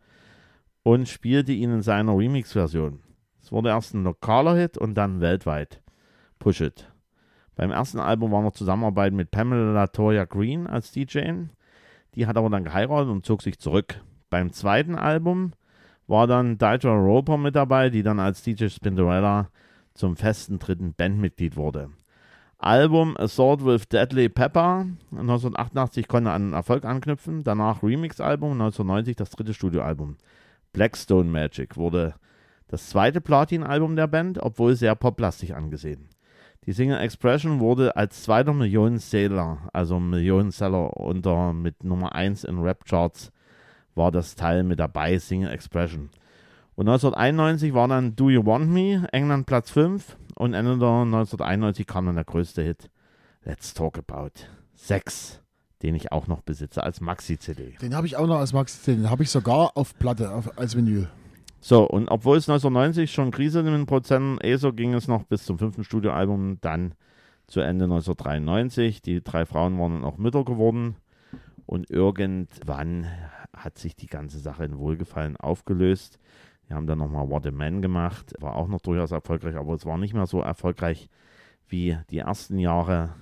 [0.81, 3.01] und spielte ihn in seiner Remix-Version.
[3.39, 5.79] Es wurde erst ein lokaler Hit und dann weltweit.
[6.39, 6.91] Push It.
[7.55, 11.33] Beim ersten Album war noch Zusammenarbeit mit Pamela Latoya Green als DJ.
[12.15, 14.01] Die hat aber dann geheiratet und zog sich zurück.
[14.31, 15.53] Beim zweiten Album
[16.07, 19.49] war dann Deidra Roper mit dabei, die dann als DJ Spinderella
[19.93, 21.89] zum festen dritten Bandmitglied wurde.
[22.57, 27.43] Album Assault with Deadly Pepper 1988 konnte an Erfolg anknüpfen.
[27.43, 30.15] Danach Remix-Album 1990 das dritte Studioalbum.
[30.71, 32.15] Blackstone Magic wurde
[32.69, 36.07] das zweite Platin-Album der Band, obwohl sehr poplastig angesehen.
[36.65, 43.32] Die Single Expression wurde als zweiter Millionenseller, also Millionenseller unter mit Nummer 1 in Rap-Charts,
[43.95, 46.09] war das Teil mit dabei, Single Expression.
[46.75, 51.85] Und 1991 war dann Do You Want Me, England Platz 5 und Ende der 1991
[51.85, 52.89] kam dann der größte Hit,
[53.43, 54.31] Let's Talk About
[54.73, 55.41] Sex,
[55.83, 57.75] den ich auch noch besitze als Maxi-CD.
[57.81, 60.75] Den habe ich auch noch als Max, den habe ich sogar auf Platte, auf, als
[60.75, 61.09] Vinyl.
[61.59, 65.45] So, und obwohl es 1990 schon Krise in den Produzenten ESO ging es noch bis
[65.45, 66.95] zum fünften Studioalbum, dann
[67.47, 69.01] zu Ende 1993.
[69.01, 70.95] Die drei Frauen waren dann auch Mütter geworden
[71.65, 73.07] und irgendwann
[73.55, 76.19] hat sich die ganze Sache in Wohlgefallen aufgelöst.
[76.67, 79.85] Wir haben dann nochmal What a Man gemacht, war auch noch durchaus erfolgreich, aber es
[79.85, 81.09] war nicht mehr so erfolgreich
[81.67, 83.15] wie die ersten Jahre.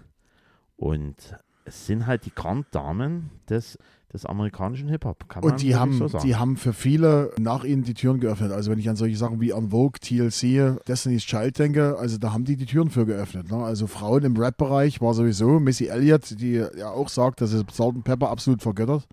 [0.76, 3.78] Und es sind halt die Granddamen des,
[4.14, 8.20] des amerikanischen Hip-Hop, Und die haben, so die haben für viele nach ihnen die Türen
[8.20, 8.52] geöffnet.
[8.52, 12.34] Also wenn ich an solche Sachen wie En Vogue, TLC, Destiny's Child denke, also da
[12.34, 13.50] haben die die Türen für geöffnet.
[13.52, 13.58] Ne?
[13.58, 18.04] Also Frauen im Rap-Bereich war sowieso Missy Elliott, die ja auch sagt, dass sie Salt
[18.04, 19.08] Pepper absolut vergöttert.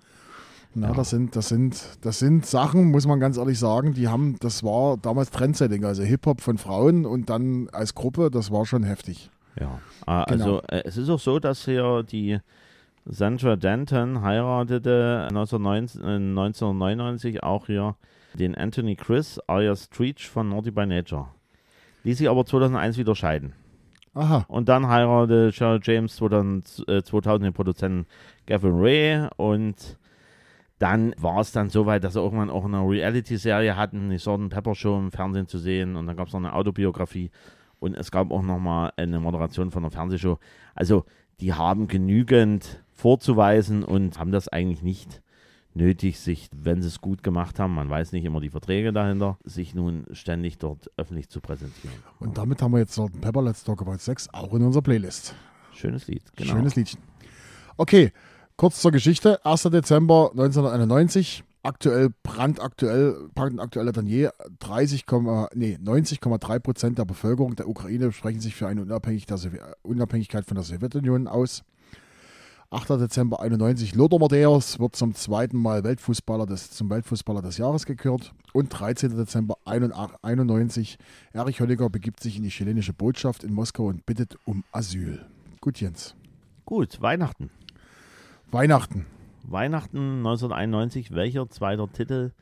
[0.75, 0.95] Na, Ja.
[0.95, 4.63] das sind, das sind, das sind Sachen, muss man ganz ehrlich sagen, die haben, das
[4.63, 9.31] war damals Trendsetting, also Hip-Hop von Frauen und dann als Gruppe, das war schon heftig.
[9.61, 10.45] Ja, äh, Genau.
[10.57, 12.39] also äh, es ist auch so, dass hier die
[13.05, 17.97] Sandra Denton heiratete 1990, äh, 1999 auch hier
[18.35, 21.29] den Anthony Chris alias Treach von Naughty by Nature.
[22.05, 23.55] Ließ sich aber 2001 wieder scheiden.
[24.15, 28.07] Aha, Und dann heiratete Cheryl James 2000, äh, 2000 den Produzenten
[28.47, 29.99] Gavin Ray und
[30.79, 34.75] dann war es dann soweit, dass sie irgendwann auch eine Reality-Serie hatten, die Salt Pepper
[34.75, 37.31] Show im Fernsehen zu sehen und dann gab es noch eine Autobiografie
[37.81, 40.39] und es gab auch noch mal eine Moderation von einer Fernsehshow.
[40.75, 41.05] Also
[41.41, 45.23] die haben genügend vorzuweisen und haben das eigentlich nicht
[45.75, 49.39] nötig, sich, wenn sie es gut gemacht haben, man weiß nicht immer die Verträge dahinter,
[49.45, 51.95] sich nun ständig dort öffentlich zu präsentieren.
[52.19, 55.35] und damit haben wir jetzt Salt Pepper, Let's Talk About Sex, auch in unserer Playlist.
[55.73, 56.55] Schönes Lied, genau.
[56.55, 57.01] Schönes Liedchen.
[57.77, 58.13] Okay,
[58.57, 59.45] kurz zur Geschichte.
[59.47, 59.63] 1.
[59.65, 61.45] Dezember 1991.
[61.69, 64.31] aktuell, brandaktuell, brandaktueller denn je.
[64.61, 65.05] 30,
[65.55, 68.83] nee, 90,3 Prozent der Bevölkerung der Ukraine sprechen sich für eine
[69.83, 71.63] Unabhängigkeit von der Sowjetunion aus.
[72.71, 72.91] 8.
[73.01, 78.33] Dezember 91, Lothar Matthäus wird zum zweiten Mal Weltfußballer des, zum Weltfußballer des Jahres gekürt.
[78.53, 79.17] Und 13.
[79.17, 80.99] Dezember 91,
[81.33, 85.25] Erich Honecker begibt sich in die chilenische Botschaft in Moskau und bittet um Asyl.
[85.61, 86.15] Gut, Jens.
[86.67, 87.51] Gut, Weihnachten.
[88.51, 89.07] Weihnachten.
[89.51, 92.33] Weihnachten 1991, welcher zweiter Titel,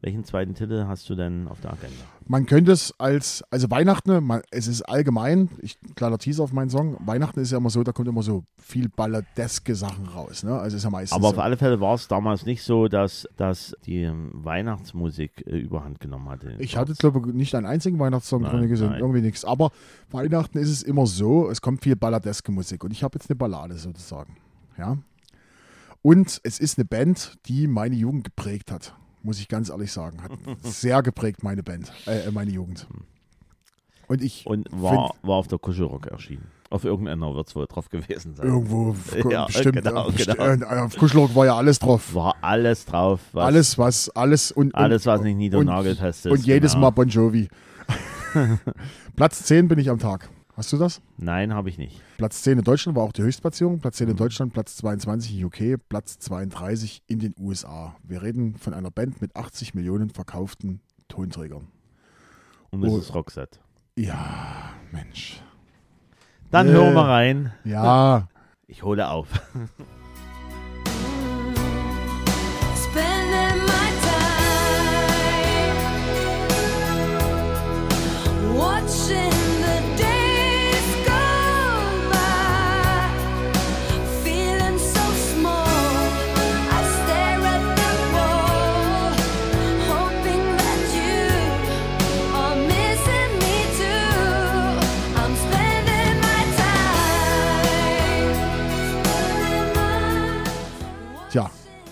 [0.00, 2.02] welchen zweiten Titel hast du denn auf der Agenda?
[2.26, 6.70] Man könnte es als, also Weihnachten, man, es ist allgemein, ich, kleiner Teaser auf meinen
[6.70, 10.42] Song, Weihnachten ist ja immer so, da kommt immer so viel balladeske Sachen raus.
[10.42, 10.58] Ne?
[10.58, 11.40] Also ist ja meistens Aber auf so.
[11.40, 16.28] alle Fälle war es damals nicht so, dass, dass die ähm, Weihnachtsmusik äh, überhand genommen
[16.30, 16.56] hatte.
[16.58, 19.00] Ich hatte, glaube ich, nicht einen einzigen Weihnachtssong Nein, drin gesehen, nein.
[19.00, 19.44] irgendwie nichts.
[19.44, 19.70] Aber
[20.10, 23.36] Weihnachten ist es immer so, es kommt viel balladeske Musik und ich habe jetzt eine
[23.36, 24.36] Ballade sozusagen.
[24.78, 24.96] Ja.
[26.02, 30.22] Und es ist eine Band, die meine Jugend geprägt hat, muss ich ganz ehrlich sagen.
[30.22, 30.32] Hat
[30.62, 32.86] sehr geprägt meine Band, äh, meine Jugend.
[34.08, 36.46] Und ich Und war, war auf der Kuschelrock erschienen.
[36.70, 38.46] Auf irgendeiner wird es wohl drauf gewesen sein.
[38.46, 38.94] irgendwo
[39.30, 40.44] Ja, bestimmt, genau, äh, genau.
[40.44, 42.14] äh, auf Kuschelrock war ja alles drauf.
[42.14, 43.20] War alles drauf.
[43.32, 46.32] Was, alles, was, alles und, alles, und, was nicht niedernagelfest ist.
[46.32, 46.86] und jedes genau.
[46.86, 47.48] Mal Bon Jovi.
[49.16, 50.30] Platz 10 bin ich am Tag.
[50.60, 51.00] Hast du das?
[51.16, 52.02] Nein, habe ich nicht.
[52.18, 53.78] Platz 10 in Deutschland war auch die Höchstplatzierung.
[53.80, 54.04] Platz Mhm.
[54.04, 57.96] 10 in Deutschland, Platz 22 in UK, Platz 32 in den USA.
[58.02, 61.68] Wir reden von einer Band mit 80 Millionen verkauften Tonträgern.
[62.68, 62.98] Und es Oh.
[62.98, 63.58] ist Roxette.
[63.96, 65.40] Ja, Mensch.
[66.50, 66.72] Dann Äh.
[66.72, 67.52] hören wir rein.
[67.64, 68.28] Ja,
[68.66, 69.28] Ich hole auf.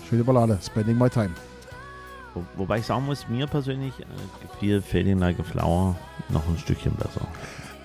[0.09, 0.57] schöne Ballade.
[0.65, 1.29] Spending my time.
[2.33, 4.05] Wo, wobei ich sagen muss, mir persönlich äh,
[4.41, 5.95] gefiel Fading Like a Flower
[6.29, 7.27] noch ein Stückchen besser.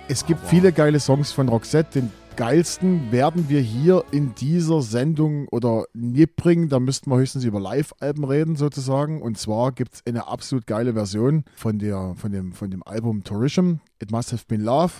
[0.09, 2.01] Es gibt viele geile Songs von Roxette.
[2.01, 6.69] Den geilsten werden wir hier in dieser Sendung oder nie bringen.
[6.69, 9.23] Da müssten wir höchstens über Live-Alben reden, sozusagen.
[9.23, 13.25] Und zwar gibt es eine absolut geile Version von, der, von, dem, von dem Album
[13.25, 13.75] Tourism.
[14.01, 14.93] It Must Have Been Love.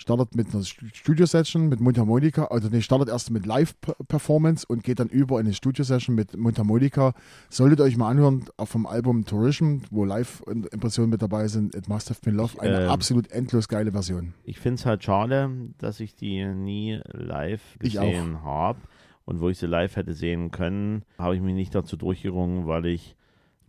[0.00, 2.44] Startet mit einer Stu- Studio-Session mit Mundharmonika.
[2.46, 7.12] Also, nee, startet erst mit Live-Performance und geht dann über in eine Studio-Session mit Mundharmonika.
[7.50, 11.74] Solltet ihr euch mal anhören, auch vom Album Tourism, wo Live-Impressionen mit dabei sind.
[11.74, 12.58] It Must Have Been Love.
[12.60, 14.32] Eine Ähm, absolut endlos geile Version.
[14.44, 18.78] Ich finde es halt schade, dass ich die nie live gesehen habe.
[19.26, 22.86] Und wo ich sie live hätte sehen können, habe ich mich nicht dazu durchgerungen, weil
[22.86, 23.16] ich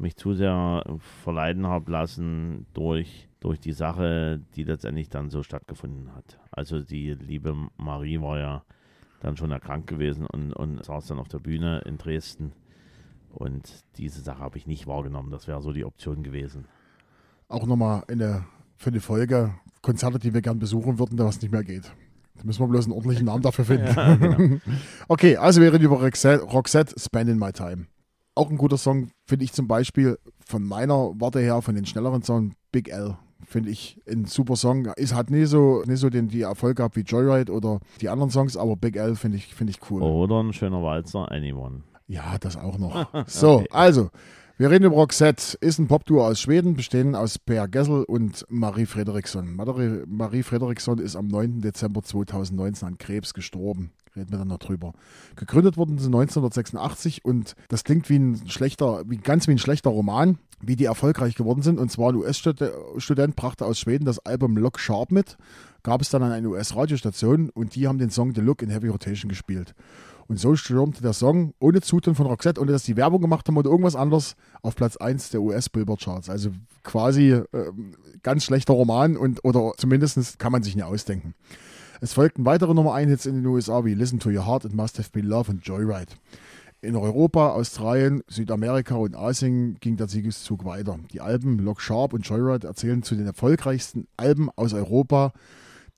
[0.02, 0.84] mich zu sehr
[1.24, 6.40] verleiten habe lassen durch, durch die Sache, die letztendlich dann so stattgefunden hat.
[6.52, 8.64] Also die liebe Marie war ja
[9.22, 12.54] dann schon erkrankt gewesen und, und saß dann auf der Bühne in Dresden.
[13.30, 15.32] Und diese Sache habe ich nicht wahrgenommen.
[15.32, 16.66] Das wäre so die Option gewesen.
[17.48, 18.46] auch nochmal eine,
[18.78, 21.92] für eine Folge Konzerte, die wir gern besuchen würden, da was nicht mehr geht.
[22.36, 24.62] Da müssen wir bloß einen ordentlichen Namen dafür finden.
[25.08, 27.86] okay, also wir reden über Roxette, Roxette, Spending My Time.
[28.36, 32.24] Auch ein guter Song, finde ich zum Beispiel von meiner Warte her, von den schnelleren
[32.24, 33.18] Songs, Big L.
[33.44, 34.86] Finde ich ein super Song.
[34.96, 38.30] Ist, hat nie so, nie so den, die Erfolg gehabt wie Joyride oder die anderen
[38.30, 40.02] Songs, aber Big L finde ich, finde ich cool.
[40.02, 41.84] Oder ein schöner Walzer, Anyone.
[42.08, 43.08] Ja, das auch noch.
[43.28, 44.10] So, also,
[44.58, 45.58] wir reden über Roxette.
[45.60, 49.56] Ist ein Popduo aus Schweden, bestehend aus Per Gessel und Marie Fredriksson.
[49.56, 51.62] Marie, Marie Fredriksson ist am 9.
[51.62, 53.92] Dezember 2019 an Krebs gestorben.
[54.16, 54.94] Reden wir dann noch drüber.
[55.36, 59.90] Gegründet wurden sie 1986 und das klingt wie ein schlechter, wie ganz wie ein schlechter
[59.90, 61.80] Roman, wie die erfolgreich geworden sind.
[61.80, 65.38] Und zwar ein US-Student brachte aus Schweden das Album Lock Sharp mit,
[65.84, 68.90] gab es dann an eine US-Radiostation und die haben den Song The Look in Heavy
[68.90, 69.74] Rotation gespielt.
[70.28, 73.58] Und so stürmte der Song ohne Zutun von Roxette, ohne dass die Werbung gemacht haben
[73.58, 76.30] oder irgendwas anderes, auf Platz 1 der US-Billboard-Charts.
[76.30, 76.52] Also
[76.84, 81.34] quasi ähm, ganz schlechter Roman und oder zumindest kann man sich nicht ausdenken.
[82.04, 84.74] Es folgten weitere Nummer 1 Hits in den USA wie Listen to Your Heart, It
[84.74, 86.12] Must Have Been Love und Joyride.
[86.82, 90.98] In Europa, Australien, Südamerika und Asien ging der Siegeszug weiter.
[91.14, 95.32] Die Alben Lock Sharp und Joyride erzählen zu den erfolgreichsten Alben aus Europa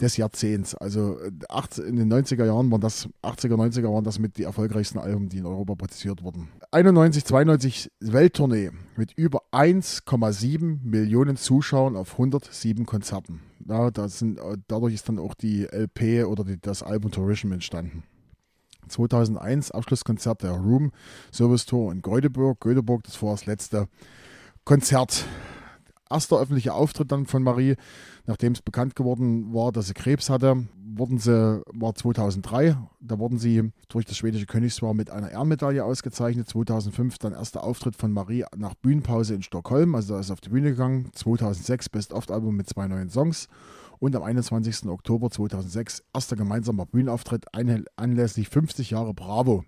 [0.01, 0.75] des Jahrzehnts.
[0.75, 4.43] Also äh, 18 in den 90er Jahren waren das, 80er, 90er waren das mit die
[4.43, 6.49] erfolgreichsten Alben, die in Europa produziert wurden.
[6.71, 13.41] 91, 92 Welttournee mit über 1,7 Millionen Zuschauern auf 107 Konzerten.
[13.67, 18.03] Ja, sind, äh, dadurch ist dann auch die LP oder die, das Album Tourism entstanden.
[18.89, 20.91] 2001 Abschlusskonzert der Room
[21.32, 22.60] Service Tour in Göteborg.
[22.60, 23.88] Göteborg, das war das letzte
[24.65, 25.25] Konzert.
[26.10, 27.76] Erster öffentlicher Auftritt dann von Marie,
[28.26, 33.38] nachdem es bekannt geworden war, dass sie Krebs hatte, wurden sie, war 2003, da wurden
[33.38, 36.48] sie durch das schwedische Königspaar mit einer Ehrenmedaille ausgezeichnet.
[36.48, 40.50] 2005 dann erster Auftritt von Marie nach Bühnenpause in Stockholm, also da ist auf die
[40.50, 41.10] Bühne gegangen.
[41.13, 43.48] 2006 Best-of-Album mit zwei neuen Songs
[44.00, 44.88] und am 21.
[44.88, 47.46] Oktober 2006 erster gemeinsamer Bühnenauftritt
[47.96, 49.63] anlässlich 50 Jahre Bravo.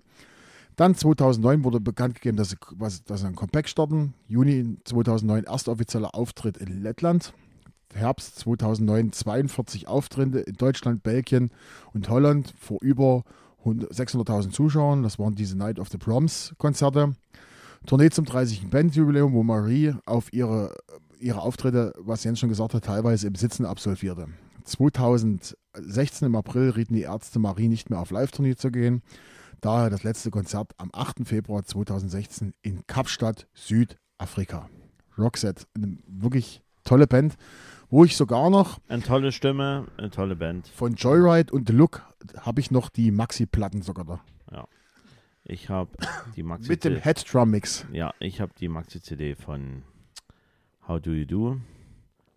[0.76, 4.14] Dann 2009 wurde bekannt gegeben, dass sie, was, dass sie ein Comeback starten.
[4.28, 7.34] Juni 2009 erster offizieller Auftritt in Lettland.
[7.94, 11.52] Herbst 2009 42 Auftritte in Deutschland, Belgien
[11.94, 13.24] und Holland vor über
[13.60, 15.04] 100 600.000 Zuschauern.
[15.04, 17.14] Das waren diese Night of the Proms Konzerte.
[17.86, 18.70] Tournee zum 30.
[18.70, 20.76] Bandjubiläum, wo Marie auf ihre,
[21.20, 24.28] ihre Auftritte, was Jens schon gesagt hat, teilweise im Sitzen absolvierte.
[24.66, 29.04] 2016 im April rieten die Ärzte Marie nicht mehr auf Live-Tournee zu gehen.
[29.62, 31.28] Daher das letzte Konzert am 8.
[31.28, 34.70] Februar 2016 in Kapstadt, Südafrika.
[35.18, 37.36] Roxette, eine wirklich tolle Band,
[37.90, 40.68] wo ich sogar noch Eine tolle Stimme, eine tolle Band.
[40.68, 42.04] von Joyride und The Look
[42.42, 44.22] habe ich noch die Maxi-Platten sogar da.
[45.48, 45.92] Ich habe
[46.36, 47.86] die Maxi Mit dem Head Drum Mix.
[47.94, 49.84] Ja, ich habe die Maxi-CD von
[50.88, 51.62] How Do You Do,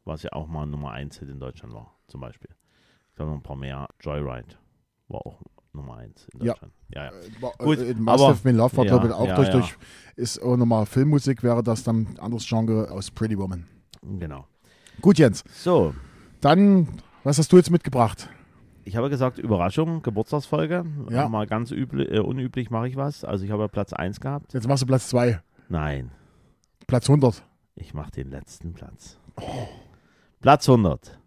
[0.04, 2.50] was ja auch mal Nummer 1 Hit in Deutschland war, zum Beispiel.
[3.08, 3.88] Ich glaube noch ein paar mehr.
[4.00, 4.56] Joyride
[5.08, 5.40] war auch
[5.72, 6.52] Nummer 1 in Ja.
[6.54, 6.72] Deutschland.
[6.94, 7.10] Ja, ja.
[7.40, 9.52] Gut, Gut, äh, aber- Massive in Love war ja, glaube ich auch ja, durch, ja.
[9.54, 9.76] durch,
[10.16, 13.66] ist auch nochmal Filmmusik, wäre das dann ein anderes Genre aus Pretty Woman.
[14.02, 14.46] Genau.
[15.00, 15.44] Gut, Jens.
[15.52, 15.94] So,
[16.40, 16.88] Dann,
[17.24, 18.28] was hast du jetzt mitgebracht?
[18.84, 20.82] ich habe gesagt, Überraschung, Geburtstagsfolge.
[21.10, 21.28] Ja.
[21.28, 23.22] Mal ganz übli äh, unüblich mache ich was.
[23.22, 24.54] Also ich habe ja Platz 1 gehabt.
[24.54, 26.10] Jetzt machst du Platz 2, Nein,
[26.86, 27.42] Platz 100.
[27.74, 29.18] ich mache den letzten Platz.
[30.40, 31.18] Platz 100.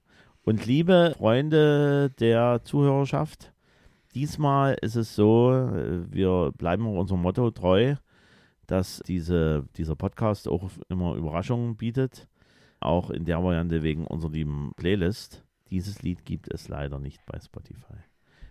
[0.43, 3.53] Und liebe Freunde der Zuhörerschaft,
[4.13, 7.95] diesmal ist es so, äh, wir bleiben unserem Motto treu,
[8.67, 12.27] dass diese, dieser Podcast auch immer Überraschungen bietet.
[12.79, 15.43] Auch in der Variante wegen unserer lieben Playlist.
[15.69, 17.97] Dieses Lied gibt es leider nicht bei Spotify.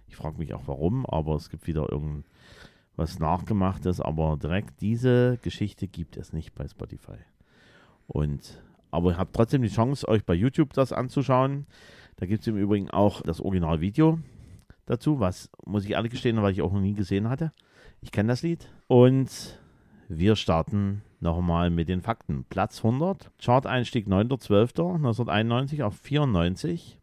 [0.06, 4.00] Ich frage mich auch warum, aber es gibt wieder irgendwas Nachgemachtes.
[4.00, 7.18] Aber direkt diese Geschichte gibt es nicht bei Spotify.
[8.06, 11.66] Und aber ihr habt trotzdem die Chance, euch bei YouTube das anzuschauen.
[12.16, 14.18] Da gibt es im Übrigen auch das Originalvideo
[14.90, 17.52] dazu, was, muss ich ehrlich gestehen, weil ich auch noch nie gesehen hatte.
[18.00, 18.68] Ich kenne das Lied.
[18.88, 19.58] Und
[20.08, 22.44] wir starten nochmal mit den Fakten.
[22.48, 26.98] Platz 100, Chart-Einstieg 9.12.1991 auf 94.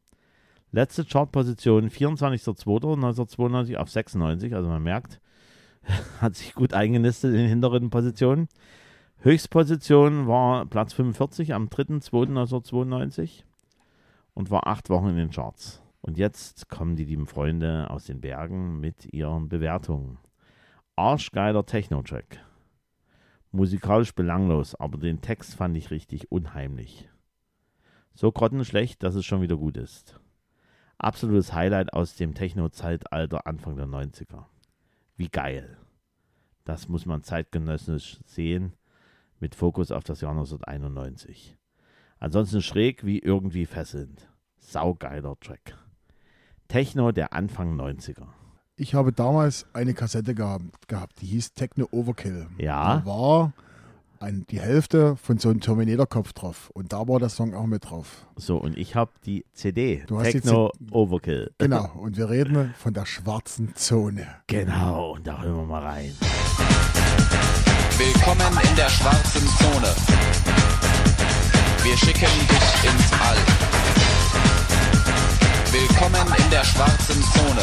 [0.72, 4.54] Letzte Chartposition 24.02.1992 auf 96.
[4.54, 5.22] Also man merkt,
[6.22, 8.50] hat sich gut eingenistet in den hinteren Positionen.
[9.20, 13.44] Höchstposition war Platz 45 am 3.2.1992
[14.34, 15.82] und war acht Wochen in den Charts.
[16.02, 20.20] Und jetzt kommen die lieben Freunde aus den Bergen mit ihren Bewertungen.
[20.96, 22.40] Arschgeiler Techno-Track.
[23.52, 27.10] Musikalisch belanglos, aber den Text fand ich richtig unheimlich.
[28.14, 30.20] So grottenschlecht, dass es schon wieder gut ist.
[30.98, 34.46] Absolutes Highlight aus dem Techno-Zeitalter Anfang der 90er.
[35.16, 35.78] Wie geil.
[36.66, 38.74] Das muss man zeitgenössisch sehen,
[39.40, 41.58] mit Fokus auf das Jahr 1991.
[42.20, 44.28] Ansonsten schräg wie irgendwie fesselnd.
[44.58, 45.78] Saugeiler Track.
[46.68, 48.24] Techno der Anfang 90er.
[48.76, 52.48] Ich habe damals eine Kassette gehabt, gehabt die hieß Techno Overkill.
[52.58, 52.98] Ja.
[52.98, 53.54] Da war
[54.20, 56.70] ein, die Hälfte von so einem Terminator-Kopf drauf.
[56.74, 58.28] Und da war der Song auch mit drauf.
[58.36, 60.04] So, und ich habe die CD.
[60.08, 61.52] Du hast die Techno Overkill.
[61.58, 61.92] Genau.
[61.96, 64.28] Und wir reden von der schwarzen Zone.
[64.48, 66.12] Genau, und da hören wir mal rein.
[67.98, 69.96] Willkommen in der schwarzen Zone.
[71.84, 73.97] Wir schicken dich ins All.
[75.80, 77.62] Willkommen in der schwarzen Zone.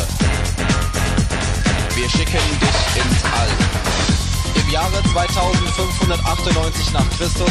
[1.96, 4.62] Wir schicken dich ins All.
[4.62, 7.50] Im Jahre 2598 nach Christus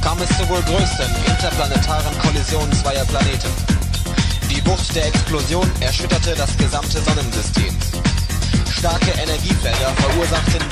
[0.00, 3.50] kam es zur wohl größten interplanetaren Kollision zweier Planeten.
[4.48, 7.76] Die Wucht der Explosion erschütterte das gesamte Sonnensystem.
[8.72, 10.62] Starke Energiefelder verursachten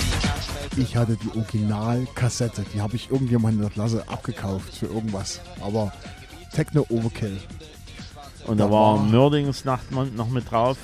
[0.75, 0.81] die.
[0.81, 2.65] Ich hatte die Originalkassette.
[2.73, 5.41] Die habe ich irgendjemandem in der Klasse abgekauft für irgendwas.
[5.61, 5.93] Aber
[6.55, 7.39] Techno Overkill.
[8.49, 10.79] Und da Da war war- Mördingsnacht noch mit drauf.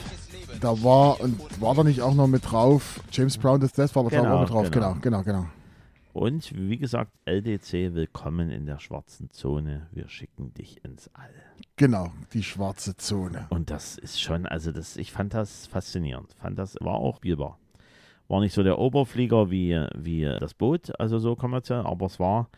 [0.61, 4.05] Da war, und war da nicht auch noch mit drauf, James Brown Death Death war
[4.05, 4.70] da Genau, auch mit drauf.
[4.70, 4.95] genau.
[5.01, 5.47] Genau, genau, genau.
[6.12, 9.88] Und wie gesagt, LDC, willkommen in der schwarzen Zone.
[9.91, 11.28] Wir schicken dich ins All.
[11.76, 13.47] Genau, die schwarze Zone.
[13.51, 16.32] Und das ist schon, also das, ich fand das faszinierend.
[16.41, 17.59] Fand das, war auch spielbar.
[18.28, 22.49] War nicht so der Oberflieger wie, wie das Boot, also so kommerziell, aber es war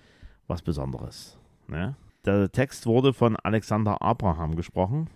[0.48, 1.38] was Besonderes.
[1.66, 1.96] Ne?
[2.26, 5.08] Der Text wurde von Alexander Abraham gesprochen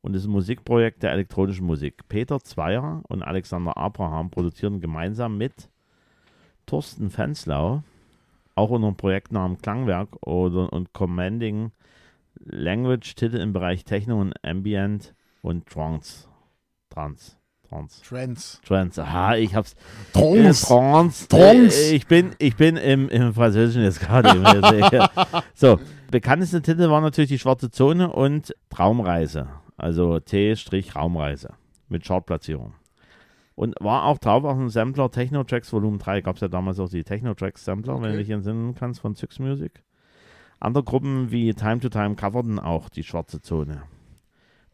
[0.00, 2.08] und ist ein Musikprojekt der elektronischen Musik.
[2.08, 5.68] Peter Zweier und Alexander Abraham produzierten gemeinsam mit
[6.64, 7.82] Thorsten Fenslau,
[8.54, 11.72] auch unter dem Projektnamen Klangwerk oder, und Commanding
[12.42, 16.26] Language Titel im Bereich Techno und Ambient und Trance.
[16.88, 17.36] Trance.
[17.68, 18.02] Trance.
[18.02, 18.60] Trends.
[18.66, 19.02] Trance.
[19.02, 19.74] Aha, ich hab's.
[20.12, 20.64] Trance.
[20.64, 21.28] Äh, Trance.
[21.28, 21.92] Trance.
[21.92, 24.30] Äh, ich bin, ich bin im, im Französischen jetzt gerade.
[25.54, 25.78] so,
[26.14, 29.48] bekannteste Titel waren natürlich die Schwarze Zone und Traumreise.
[29.76, 31.54] Also T-Raumreise
[31.88, 32.74] mit Chartplatzierung.
[33.56, 36.20] Und war auch drauf auf dem Sampler Techno Tracks Volume 3.
[36.20, 39.16] Gab es ja damals auch die Techno Tracks Sampler, wenn du dich entsinnen kannst, von
[39.16, 39.82] Six Music.
[40.60, 43.82] Andere Gruppen wie Time to Time coverten auch die Schwarze Zone.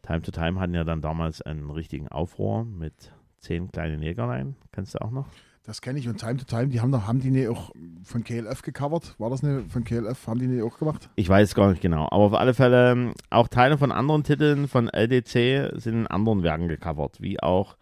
[0.03, 4.55] Time to Time hatten ja dann damals einen richtigen Aufruhr mit zehn kleinen Jägerlein.
[4.71, 5.25] Kennst du auch noch?
[5.63, 6.07] Das kenne ich.
[6.07, 7.71] Und Time to Time, die haben, doch, haben die nicht auch
[8.03, 9.15] von KLF gecovert?
[9.19, 10.27] War das eine von KLF?
[10.27, 11.09] Haben die nicht auch gemacht?
[11.15, 12.05] Ich weiß gar nicht genau.
[12.05, 16.41] Aber auf alle Fälle, ähm, auch Teile von anderen Titeln von LDC sind in anderen
[16.41, 17.77] Werken gecovert, wie auch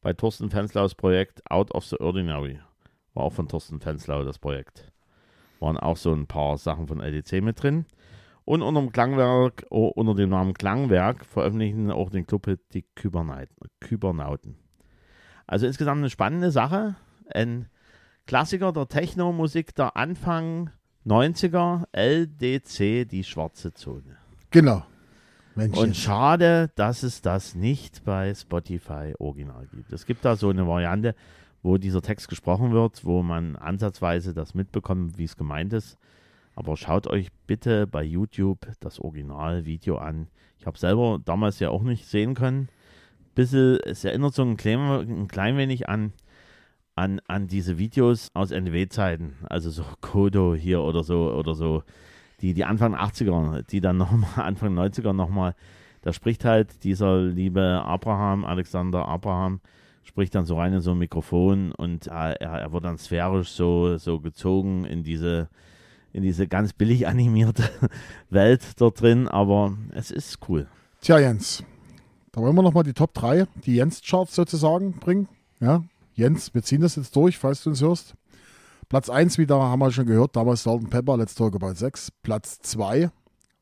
[0.00, 2.60] bei Thorsten Fenslaus Projekt Out of the Ordinary.
[3.14, 4.92] War auch von Thorsten Fenslau das Projekt.
[5.58, 7.86] Waren auch so ein paar Sachen von LDC mit drin.
[8.44, 14.56] Und unter dem Klangwerk, unter dem Namen Klangwerk veröffentlichen auch den Club die Kybernauten.
[15.46, 16.96] Also insgesamt eine spannende Sache.
[17.32, 17.68] Ein
[18.26, 20.70] Klassiker der Techno-Musik der Anfang
[21.06, 24.16] 90er, LDC, die schwarze Zone.
[24.50, 24.84] Genau.
[25.54, 25.76] Mensch.
[25.76, 29.92] Und schade, dass es das nicht bei Spotify original gibt.
[29.92, 31.14] Es gibt da so eine Variante,
[31.62, 35.98] wo dieser Text gesprochen wird, wo man ansatzweise das mitbekommt, wie es gemeint ist.
[36.56, 40.28] Aber schaut euch bitte bei YouTube das Originalvideo an.
[40.58, 42.68] Ich habe selber damals ja auch nicht sehen können.
[43.34, 46.12] Bisschen, es erinnert so ein klein, ein klein wenig an,
[46.94, 49.34] an, an diese Videos aus NW-Zeiten.
[49.48, 51.82] Also so Kodo hier oder so oder so.
[52.40, 55.54] Die, die Anfang 80er, die dann nochmal, Anfang 90er nochmal,
[56.02, 59.60] da spricht halt dieser liebe Abraham, Alexander Abraham,
[60.02, 63.48] spricht dann so rein in so ein Mikrofon und äh, er, er wird dann sphärisch
[63.50, 65.48] so, so gezogen in diese,
[66.12, 67.70] in diese ganz billig animierte
[68.30, 70.66] Welt dort drin, aber es ist cool.
[71.00, 71.64] Tja, Jens,
[72.32, 75.28] da wollen wir nochmal die Top 3, die Jens-Charts sozusagen bringen.
[75.60, 75.82] Ja,
[76.14, 78.14] Jens, wir ziehen das jetzt durch, falls du uns hörst.
[78.88, 82.12] Platz 1 wieder, haben wir schon gehört, damals Salt Pepper, Let's Talk About 6.
[82.22, 83.10] Platz 2,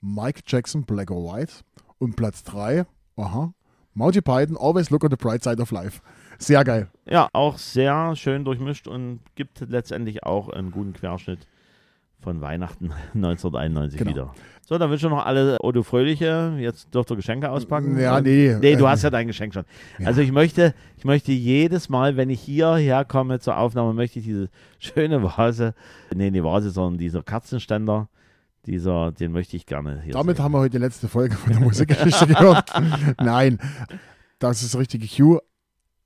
[0.03, 1.53] Mike Jackson, Black or White.
[1.97, 2.85] Und Platz 3,
[3.17, 3.55] aha,
[3.95, 6.03] Monty Python, Always Look on the Bright Side of Life.
[6.39, 6.91] Sehr geil.
[7.07, 11.47] Ja, auch sehr schön durchmischt und gibt letztendlich auch einen guten Querschnitt
[12.23, 14.11] von Weihnachten 1991 Genau.
[14.11, 14.35] wieder.
[14.65, 16.55] So, dann wünschen wir noch alle Odo Fröhliche.
[16.59, 17.99] Jetzt dürft ihr Geschenke auspacken.
[17.99, 18.57] Ja, nee.
[18.61, 19.65] Nee, du äh, hast ja dein Geschenk schon.
[20.05, 24.25] Also ich möchte, ich möchte jedes Mal, wenn ich hierher komme zur Aufnahme, möchte ich
[24.25, 24.49] diese
[24.79, 25.75] schöne Vase,
[26.15, 28.09] nee, die Vase, sondern dieser Kerzenständer,
[28.65, 30.45] dieser, den möchte ich gerne hier Damit sehen.
[30.45, 32.71] haben wir heute die letzte Folge von der Musikgeschichte gehört.
[33.21, 33.59] Nein,
[34.39, 35.41] das ist das richtige Cue.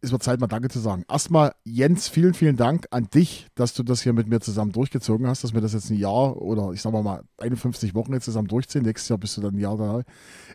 [0.03, 1.05] Es wird Zeit, mal Danke zu sagen.
[1.11, 5.27] Erstmal, Jens, vielen, vielen Dank an dich, dass du das hier mit mir zusammen durchgezogen
[5.27, 8.27] hast, dass wir das jetzt ein Jahr oder ich sag mal mal 51 Wochen jetzt
[8.27, 8.83] zusammen durchziehen.
[8.83, 10.03] Nächstes Jahr bist du dann ein Jahr da.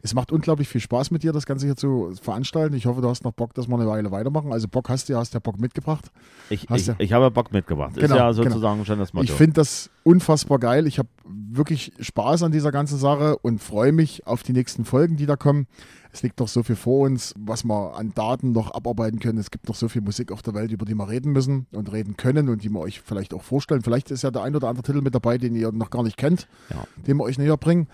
[0.04, 2.76] Es macht unglaublich viel Spaß mit dir, das Ganze hier zu veranstalten.
[2.76, 4.54] Ich hoffe, du hast noch Bock, dass wir eine Weile weitermachen.
[4.54, 6.12] Also Bock hast du, ja, hast ja Bock mitgebracht.
[6.52, 7.98] Ich, ich, du- ich habe Bock mitgebracht.
[7.98, 8.44] ist Genau, ja genau.
[8.44, 9.24] sozusagen schon das Motto.
[9.26, 10.88] Ich finde das unfassbar geil.
[10.88, 15.16] Ich habe wirklich Spaß an dieser ganzen Sache und freue mich auf die nächsten Folgen,
[15.18, 15.68] die da kommen.
[16.12, 19.38] Es liegt noch so viel vor uns, was wir an Daten noch abarbeiten können.
[19.38, 21.92] Es gibt noch so viel Musik auf der Welt, über die wir reden müssen und
[21.92, 23.82] reden können und die wir euch vielleicht auch vorstellen.
[23.82, 26.18] Vielleicht ist ja der ein oder andere Titel mit dabei, den ihr noch gar nicht
[26.18, 26.84] kennt, Ja.
[27.08, 27.88] den wir euch näher bringen.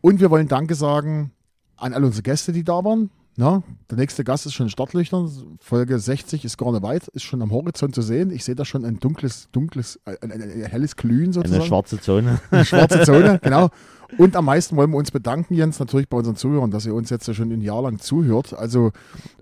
[0.00, 1.32] Und wir wollen Danke sagen
[1.76, 3.10] an all unsere Gäste, die da waren.
[3.36, 5.28] Na, der nächste Gast ist schon in Startlöchern.
[5.60, 8.30] Folge 60 ist gar nicht weit, ist schon am Horizont zu sehen.
[8.30, 11.60] Ich sehe da schon ein dunkles, dunkles, äh, ein, ein, ein helles Glühen sozusagen.
[11.60, 12.40] Eine schwarze Zone.
[12.52, 13.70] Eine schwarze Zone, genau.
[14.18, 17.10] Und am meisten wollen wir uns bedanken, Jens, natürlich bei unseren Zuhörern, dass ihr uns
[17.10, 18.54] jetzt ja schon ein Jahr lang zuhört.
[18.54, 18.92] Also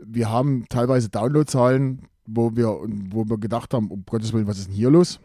[0.02, 2.68] wir haben teilweise Downloadzahlen, wo wir,
[3.10, 5.20] wo wir gedacht haben, um Gottes Willen, was ist denn hier los?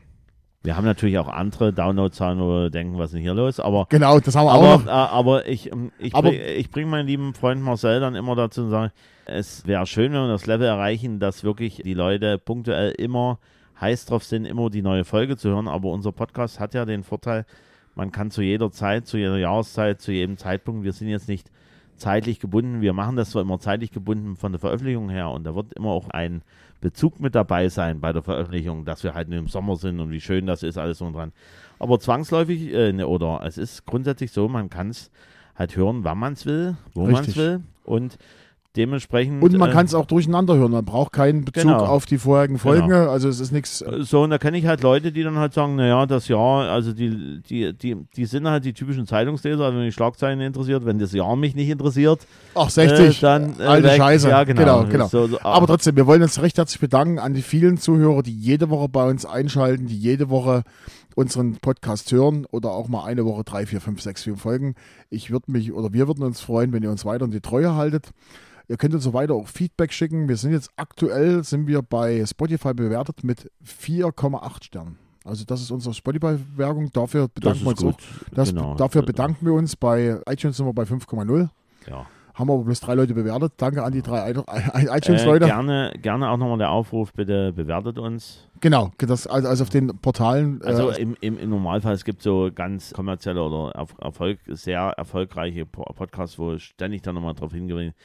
[0.67, 3.57] Wir haben natürlich auch andere Downloadzahlen, wo wir denken, was ist denn hier los?
[3.61, 4.85] Aber Genau, das haben wir auch Aber, noch.
[4.85, 8.35] äh, aber ich, ähm, ich, Aber- bring, ich bringe meinen lieben Freund Marcel dann immer
[8.35, 8.91] dazu und sage,
[9.25, 13.39] es wäre schön, wenn wir das Level erreichen, dass wirklich die Leute punktuell immer
[13.79, 15.69] heiß drauf sind, immer die neue Folge zu hören.
[15.69, 17.45] Aber unser Podcast hat ja den Vorteil,
[17.95, 21.49] man kann zu jeder Zeit, zu jeder Jahreszeit, zu jedem Zeitpunkt, wir sind jetzt nicht
[21.97, 22.81] zeitlich gebunden.
[22.81, 25.89] Wir machen das zwar immer zeitlich gebunden von der Veröffentlichung her und da wird immer
[25.89, 26.41] auch ein
[26.79, 30.21] Bezug mit dabei sein bei der Veröffentlichung, dass wir halt im Sommer sind und wie
[30.21, 31.31] schön das ist, alles so dran.
[31.79, 35.11] Aber zwangsläufig, äh, ne, oder es ist grundsätzlich so, man kann es
[35.55, 38.17] halt hören, wann man es will, wo man es will und
[38.77, 39.41] dementsprechend.
[39.43, 40.71] Und man äh, kann es auch durcheinander hören.
[40.71, 41.85] Man braucht keinen Bezug Genau.
[41.85, 42.87] auf die vorherigen Folgen.
[42.89, 43.09] Genau.
[43.09, 43.83] Also es ist nichts.
[44.01, 46.93] So, und da kenne ich halt Leute, die dann halt sagen, naja, das Jahr, also
[46.93, 50.99] die, die, die, die sind halt die typischen Zeitungsleser, also wenn die Schlagzeilen interessiert, wenn
[50.99, 52.25] das Jahr mich nicht interessiert,
[52.55, 53.17] Ach, 60.
[53.17, 53.97] äh, dann äh, alte weg.
[53.97, 54.29] Scheiße.
[54.29, 54.61] Ja, genau.
[54.61, 55.07] genau, genau.
[55.07, 58.37] So, so, Aber trotzdem, wir wollen uns recht herzlich bedanken an die vielen Zuhörer, die
[58.37, 60.63] jede Woche bei uns einschalten, die jede Woche
[61.15, 64.75] unseren Podcast hören oder auch mal eine Woche drei, vier, fünf, sechs, vier Folgen.
[65.09, 67.73] Ich würde mich oder wir würden uns freuen, wenn ihr uns weiter in die Treue
[67.73, 68.11] haltet.
[68.69, 70.27] Ihr könnt uns so weiter auch Feedback schicken.
[70.27, 74.97] Wir sind jetzt aktuell, sind wir bei Spotify bewertet mit 4,8 Sternen.
[75.23, 76.91] Also das ist unsere Spotify-Bewerbung.
[76.93, 77.95] Dafür bedanken wir uns gut.
[77.95, 78.33] auch.
[78.33, 78.75] Das, genau.
[78.75, 79.75] Dafür bedanken wir uns.
[79.75, 81.49] Bei iTunes sind wir bei 5,0.
[81.89, 82.05] Ja.
[82.33, 83.53] Haben aber bloß drei Leute bewertet.
[83.57, 85.45] Danke an die drei I- I- Äh, iTunes-Leute.
[85.45, 88.47] gerne, gerne auch nochmal der Aufruf, bitte bewertet uns.
[88.61, 90.61] Genau, das, also, also auf den Portalen.
[90.61, 94.81] Also äh, im, im, im Normalfall, es gibt so ganz kommerzielle oder Erf- Erfolg, sehr
[94.97, 97.95] erfolgreiche Po- Podcasts, wo ständig dann nochmal drauf hingewiesen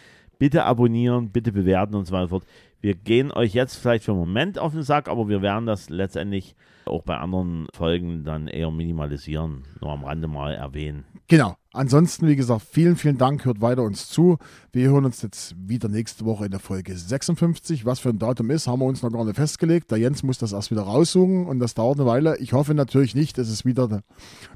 [0.42, 2.40] Bitte abonnieren, bitte bewerten und so weiter.
[2.80, 5.88] Wir gehen euch jetzt vielleicht für einen Moment auf den Sack, aber wir werden das
[5.88, 11.04] letztendlich auch bei anderen Folgen dann eher minimalisieren, nur am Rande mal erwähnen.
[11.28, 11.54] genau.
[11.74, 13.46] Ansonsten, wie gesagt, vielen, vielen Dank.
[13.46, 14.36] Hört weiter uns zu.
[14.72, 17.86] Wir hören uns jetzt wieder nächste Woche in der Folge 56.
[17.86, 19.90] Was für ein Datum ist, haben wir uns noch gar nicht festgelegt.
[19.90, 22.36] Der Jens muss das erst wieder raussuchen und das dauert eine Weile.
[22.38, 24.02] Ich hoffe natürlich nicht, es ist wieder der,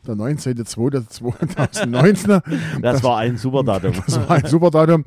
[0.07, 2.43] der 19.02.2019.
[2.83, 3.95] Das, war ein super Datum.
[4.07, 5.07] Das war ein super Datum.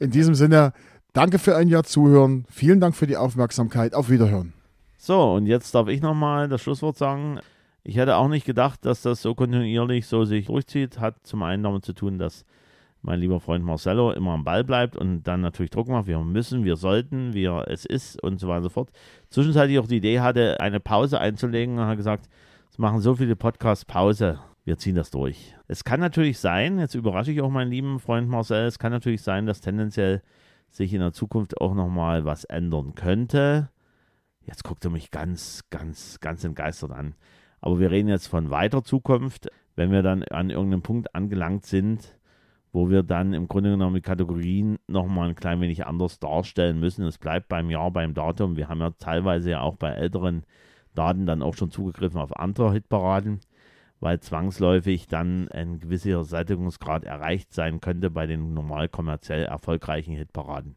[0.00, 0.72] In diesem Sinne,
[1.12, 2.46] danke für ein Jahr Zuhören.
[2.50, 3.94] Vielen Dank für die Aufmerksamkeit.
[3.94, 4.54] Auf Wiederhören.
[4.98, 7.38] So, und jetzt darf ich nochmal das Schlusswort sagen.
[7.86, 11.00] Ich hätte auch nicht gedacht, dass das so kontinuierlich so sich durchzieht.
[11.00, 12.46] Hat zum einen damit zu tun, dass
[13.02, 16.06] mein lieber Freund Marcello immer am Ball bleibt und dann natürlich Druck macht.
[16.06, 18.90] Wir müssen, wir sollten, wir es ist und so weiter und so fort.
[19.28, 22.30] Zwischenzeitlich auch die Idee hatte, eine Pause einzulegen und hat gesagt,
[22.70, 24.40] es machen so viele Podcasts Pause.
[24.64, 25.54] Wir ziehen das durch.
[25.68, 29.20] Es kann natürlich sein, jetzt überrasche ich auch meinen lieben Freund Marcel, es kann natürlich
[29.20, 30.22] sein, dass tendenziell
[30.70, 33.68] sich in der Zukunft auch nochmal was ändern könnte.
[34.40, 37.14] Jetzt guckt er mich ganz, ganz, ganz entgeistert an.
[37.64, 42.18] Aber wir reden jetzt von weiter Zukunft, wenn wir dann an irgendeinem Punkt angelangt sind,
[42.72, 47.06] wo wir dann im Grunde genommen die Kategorien nochmal ein klein wenig anders darstellen müssen.
[47.06, 48.58] Es bleibt beim Jahr, beim Datum.
[48.58, 50.44] Wir haben ja teilweise ja auch bei älteren
[50.94, 53.40] Daten dann auch schon zugegriffen auf andere Hitparaden,
[53.98, 60.76] weil zwangsläufig dann ein gewisser Sättigungsgrad erreicht sein könnte bei den normal kommerziell erfolgreichen Hitparaden.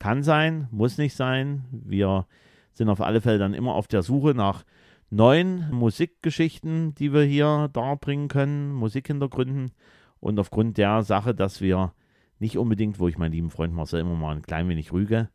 [0.00, 1.66] Kann sein, muss nicht sein.
[1.70, 2.26] Wir
[2.72, 4.64] sind auf alle Fälle dann immer auf der Suche nach
[5.10, 9.72] neuen Musikgeschichten, die wir hier darbringen können, Musikhintergründen.
[10.20, 11.92] Und aufgrund der Sache, dass wir
[12.38, 15.28] nicht unbedingt, wo ich meinen lieben Freund Marcel immer mal ein klein wenig rüge,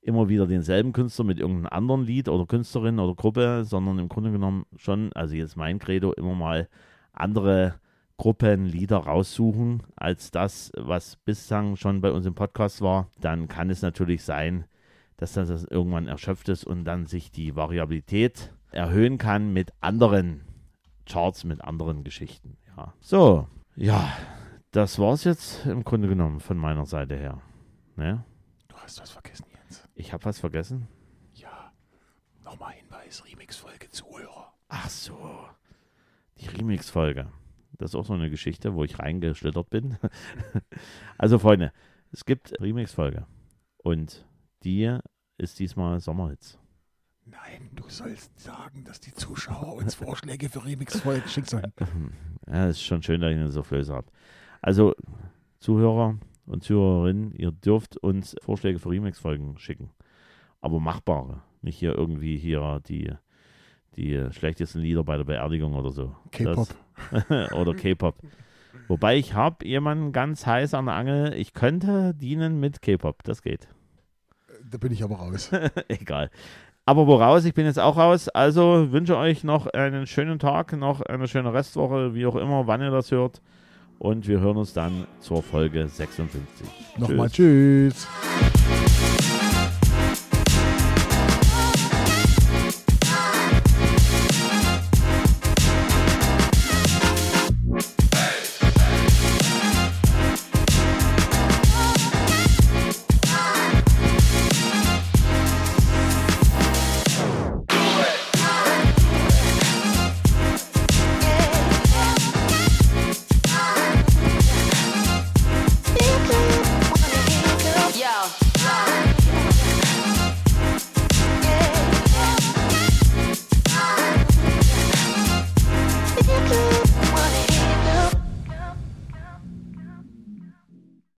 [0.00, 4.30] immer wieder denselben Künstler mit irgendeinem anderen Lied oder Künstlerin oder Gruppe, sondern im Grunde
[4.30, 6.68] genommen schon, also jetzt mein Credo, immer mal
[7.12, 7.74] andere
[8.16, 13.70] Gruppen, Lieder raussuchen, als das, was bislang schon bei uns im Podcast war, dann kann
[13.70, 14.64] es natürlich sein,
[15.16, 20.44] dass das irgendwann erschöpft ist und dann sich die Variabilität erhöhen kann mit anderen
[21.06, 22.56] Charts, mit anderen Geschichten.
[22.76, 22.94] Ja.
[23.00, 24.12] So, ja,
[24.70, 27.40] das war's jetzt im Grunde genommen von meiner Seite her.
[27.96, 28.24] Ne?
[28.68, 29.88] Du hast was vergessen, Jens.
[29.94, 30.88] Ich habe was vergessen.
[31.34, 31.72] Ja.
[32.44, 34.52] Nochmal Hinweis: Remix-Folge Zuhörer.
[34.68, 35.16] Ach so,
[36.38, 37.30] die Remix-Folge.
[37.78, 39.96] Das ist auch so eine Geschichte, wo ich reingeschlittert bin.
[41.18, 41.72] also, Freunde,
[42.12, 43.26] es gibt Remix-Folge.
[43.78, 44.26] Und
[44.64, 44.98] die
[45.38, 46.58] ist diesmal Sommerhits.
[47.30, 51.72] Nein, du sollst sagen, dass die Zuschauer uns Vorschläge für Remix-Folgen schicken sollen.
[52.50, 54.06] Ja, ist schon schön, dass ich eine Soufflöse habe.
[54.62, 54.94] Also,
[55.60, 56.16] Zuhörer
[56.46, 59.90] und Zuhörerinnen, ihr dürft uns Vorschläge für Remix-Folgen schicken.
[60.62, 61.42] Aber machbare.
[61.60, 63.12] Nicht hier irgendwie hier die,
[63.96, 66.16] die schlechtesten Lieder bei der Beerdigung oder so.
[66.30, 66.68] K-Pop.
[67.52, 68.16] Oder K-Pop.
[68.86, 71.34] Wobei ich habe jemanden ganz heiß an der Angel.
[71.34, 73.24] Ich könnte dienen mit K-Pop.
[73.24, 73.68] Das geht.
[74.70, 75.50] Da bin ich aber raus.
[75.88, 76.30] Egal.
[76.88, 77.44] Aber woraus?
[77.44, 78.30] Ich bin jetzt auch raus.
[78.30, 82.80] Also wünsche euch noch einen schönen Tag, noch eine schöne Restwoche, wie auch immer, wann
[82.80, 83.42] ihr das hört.
[83.98, 86.40] Und wir hören uns dann zur Folge 56.
[86.96, 88.06] Nochmal tschüss.
[88.06, 89.17] Tschüss.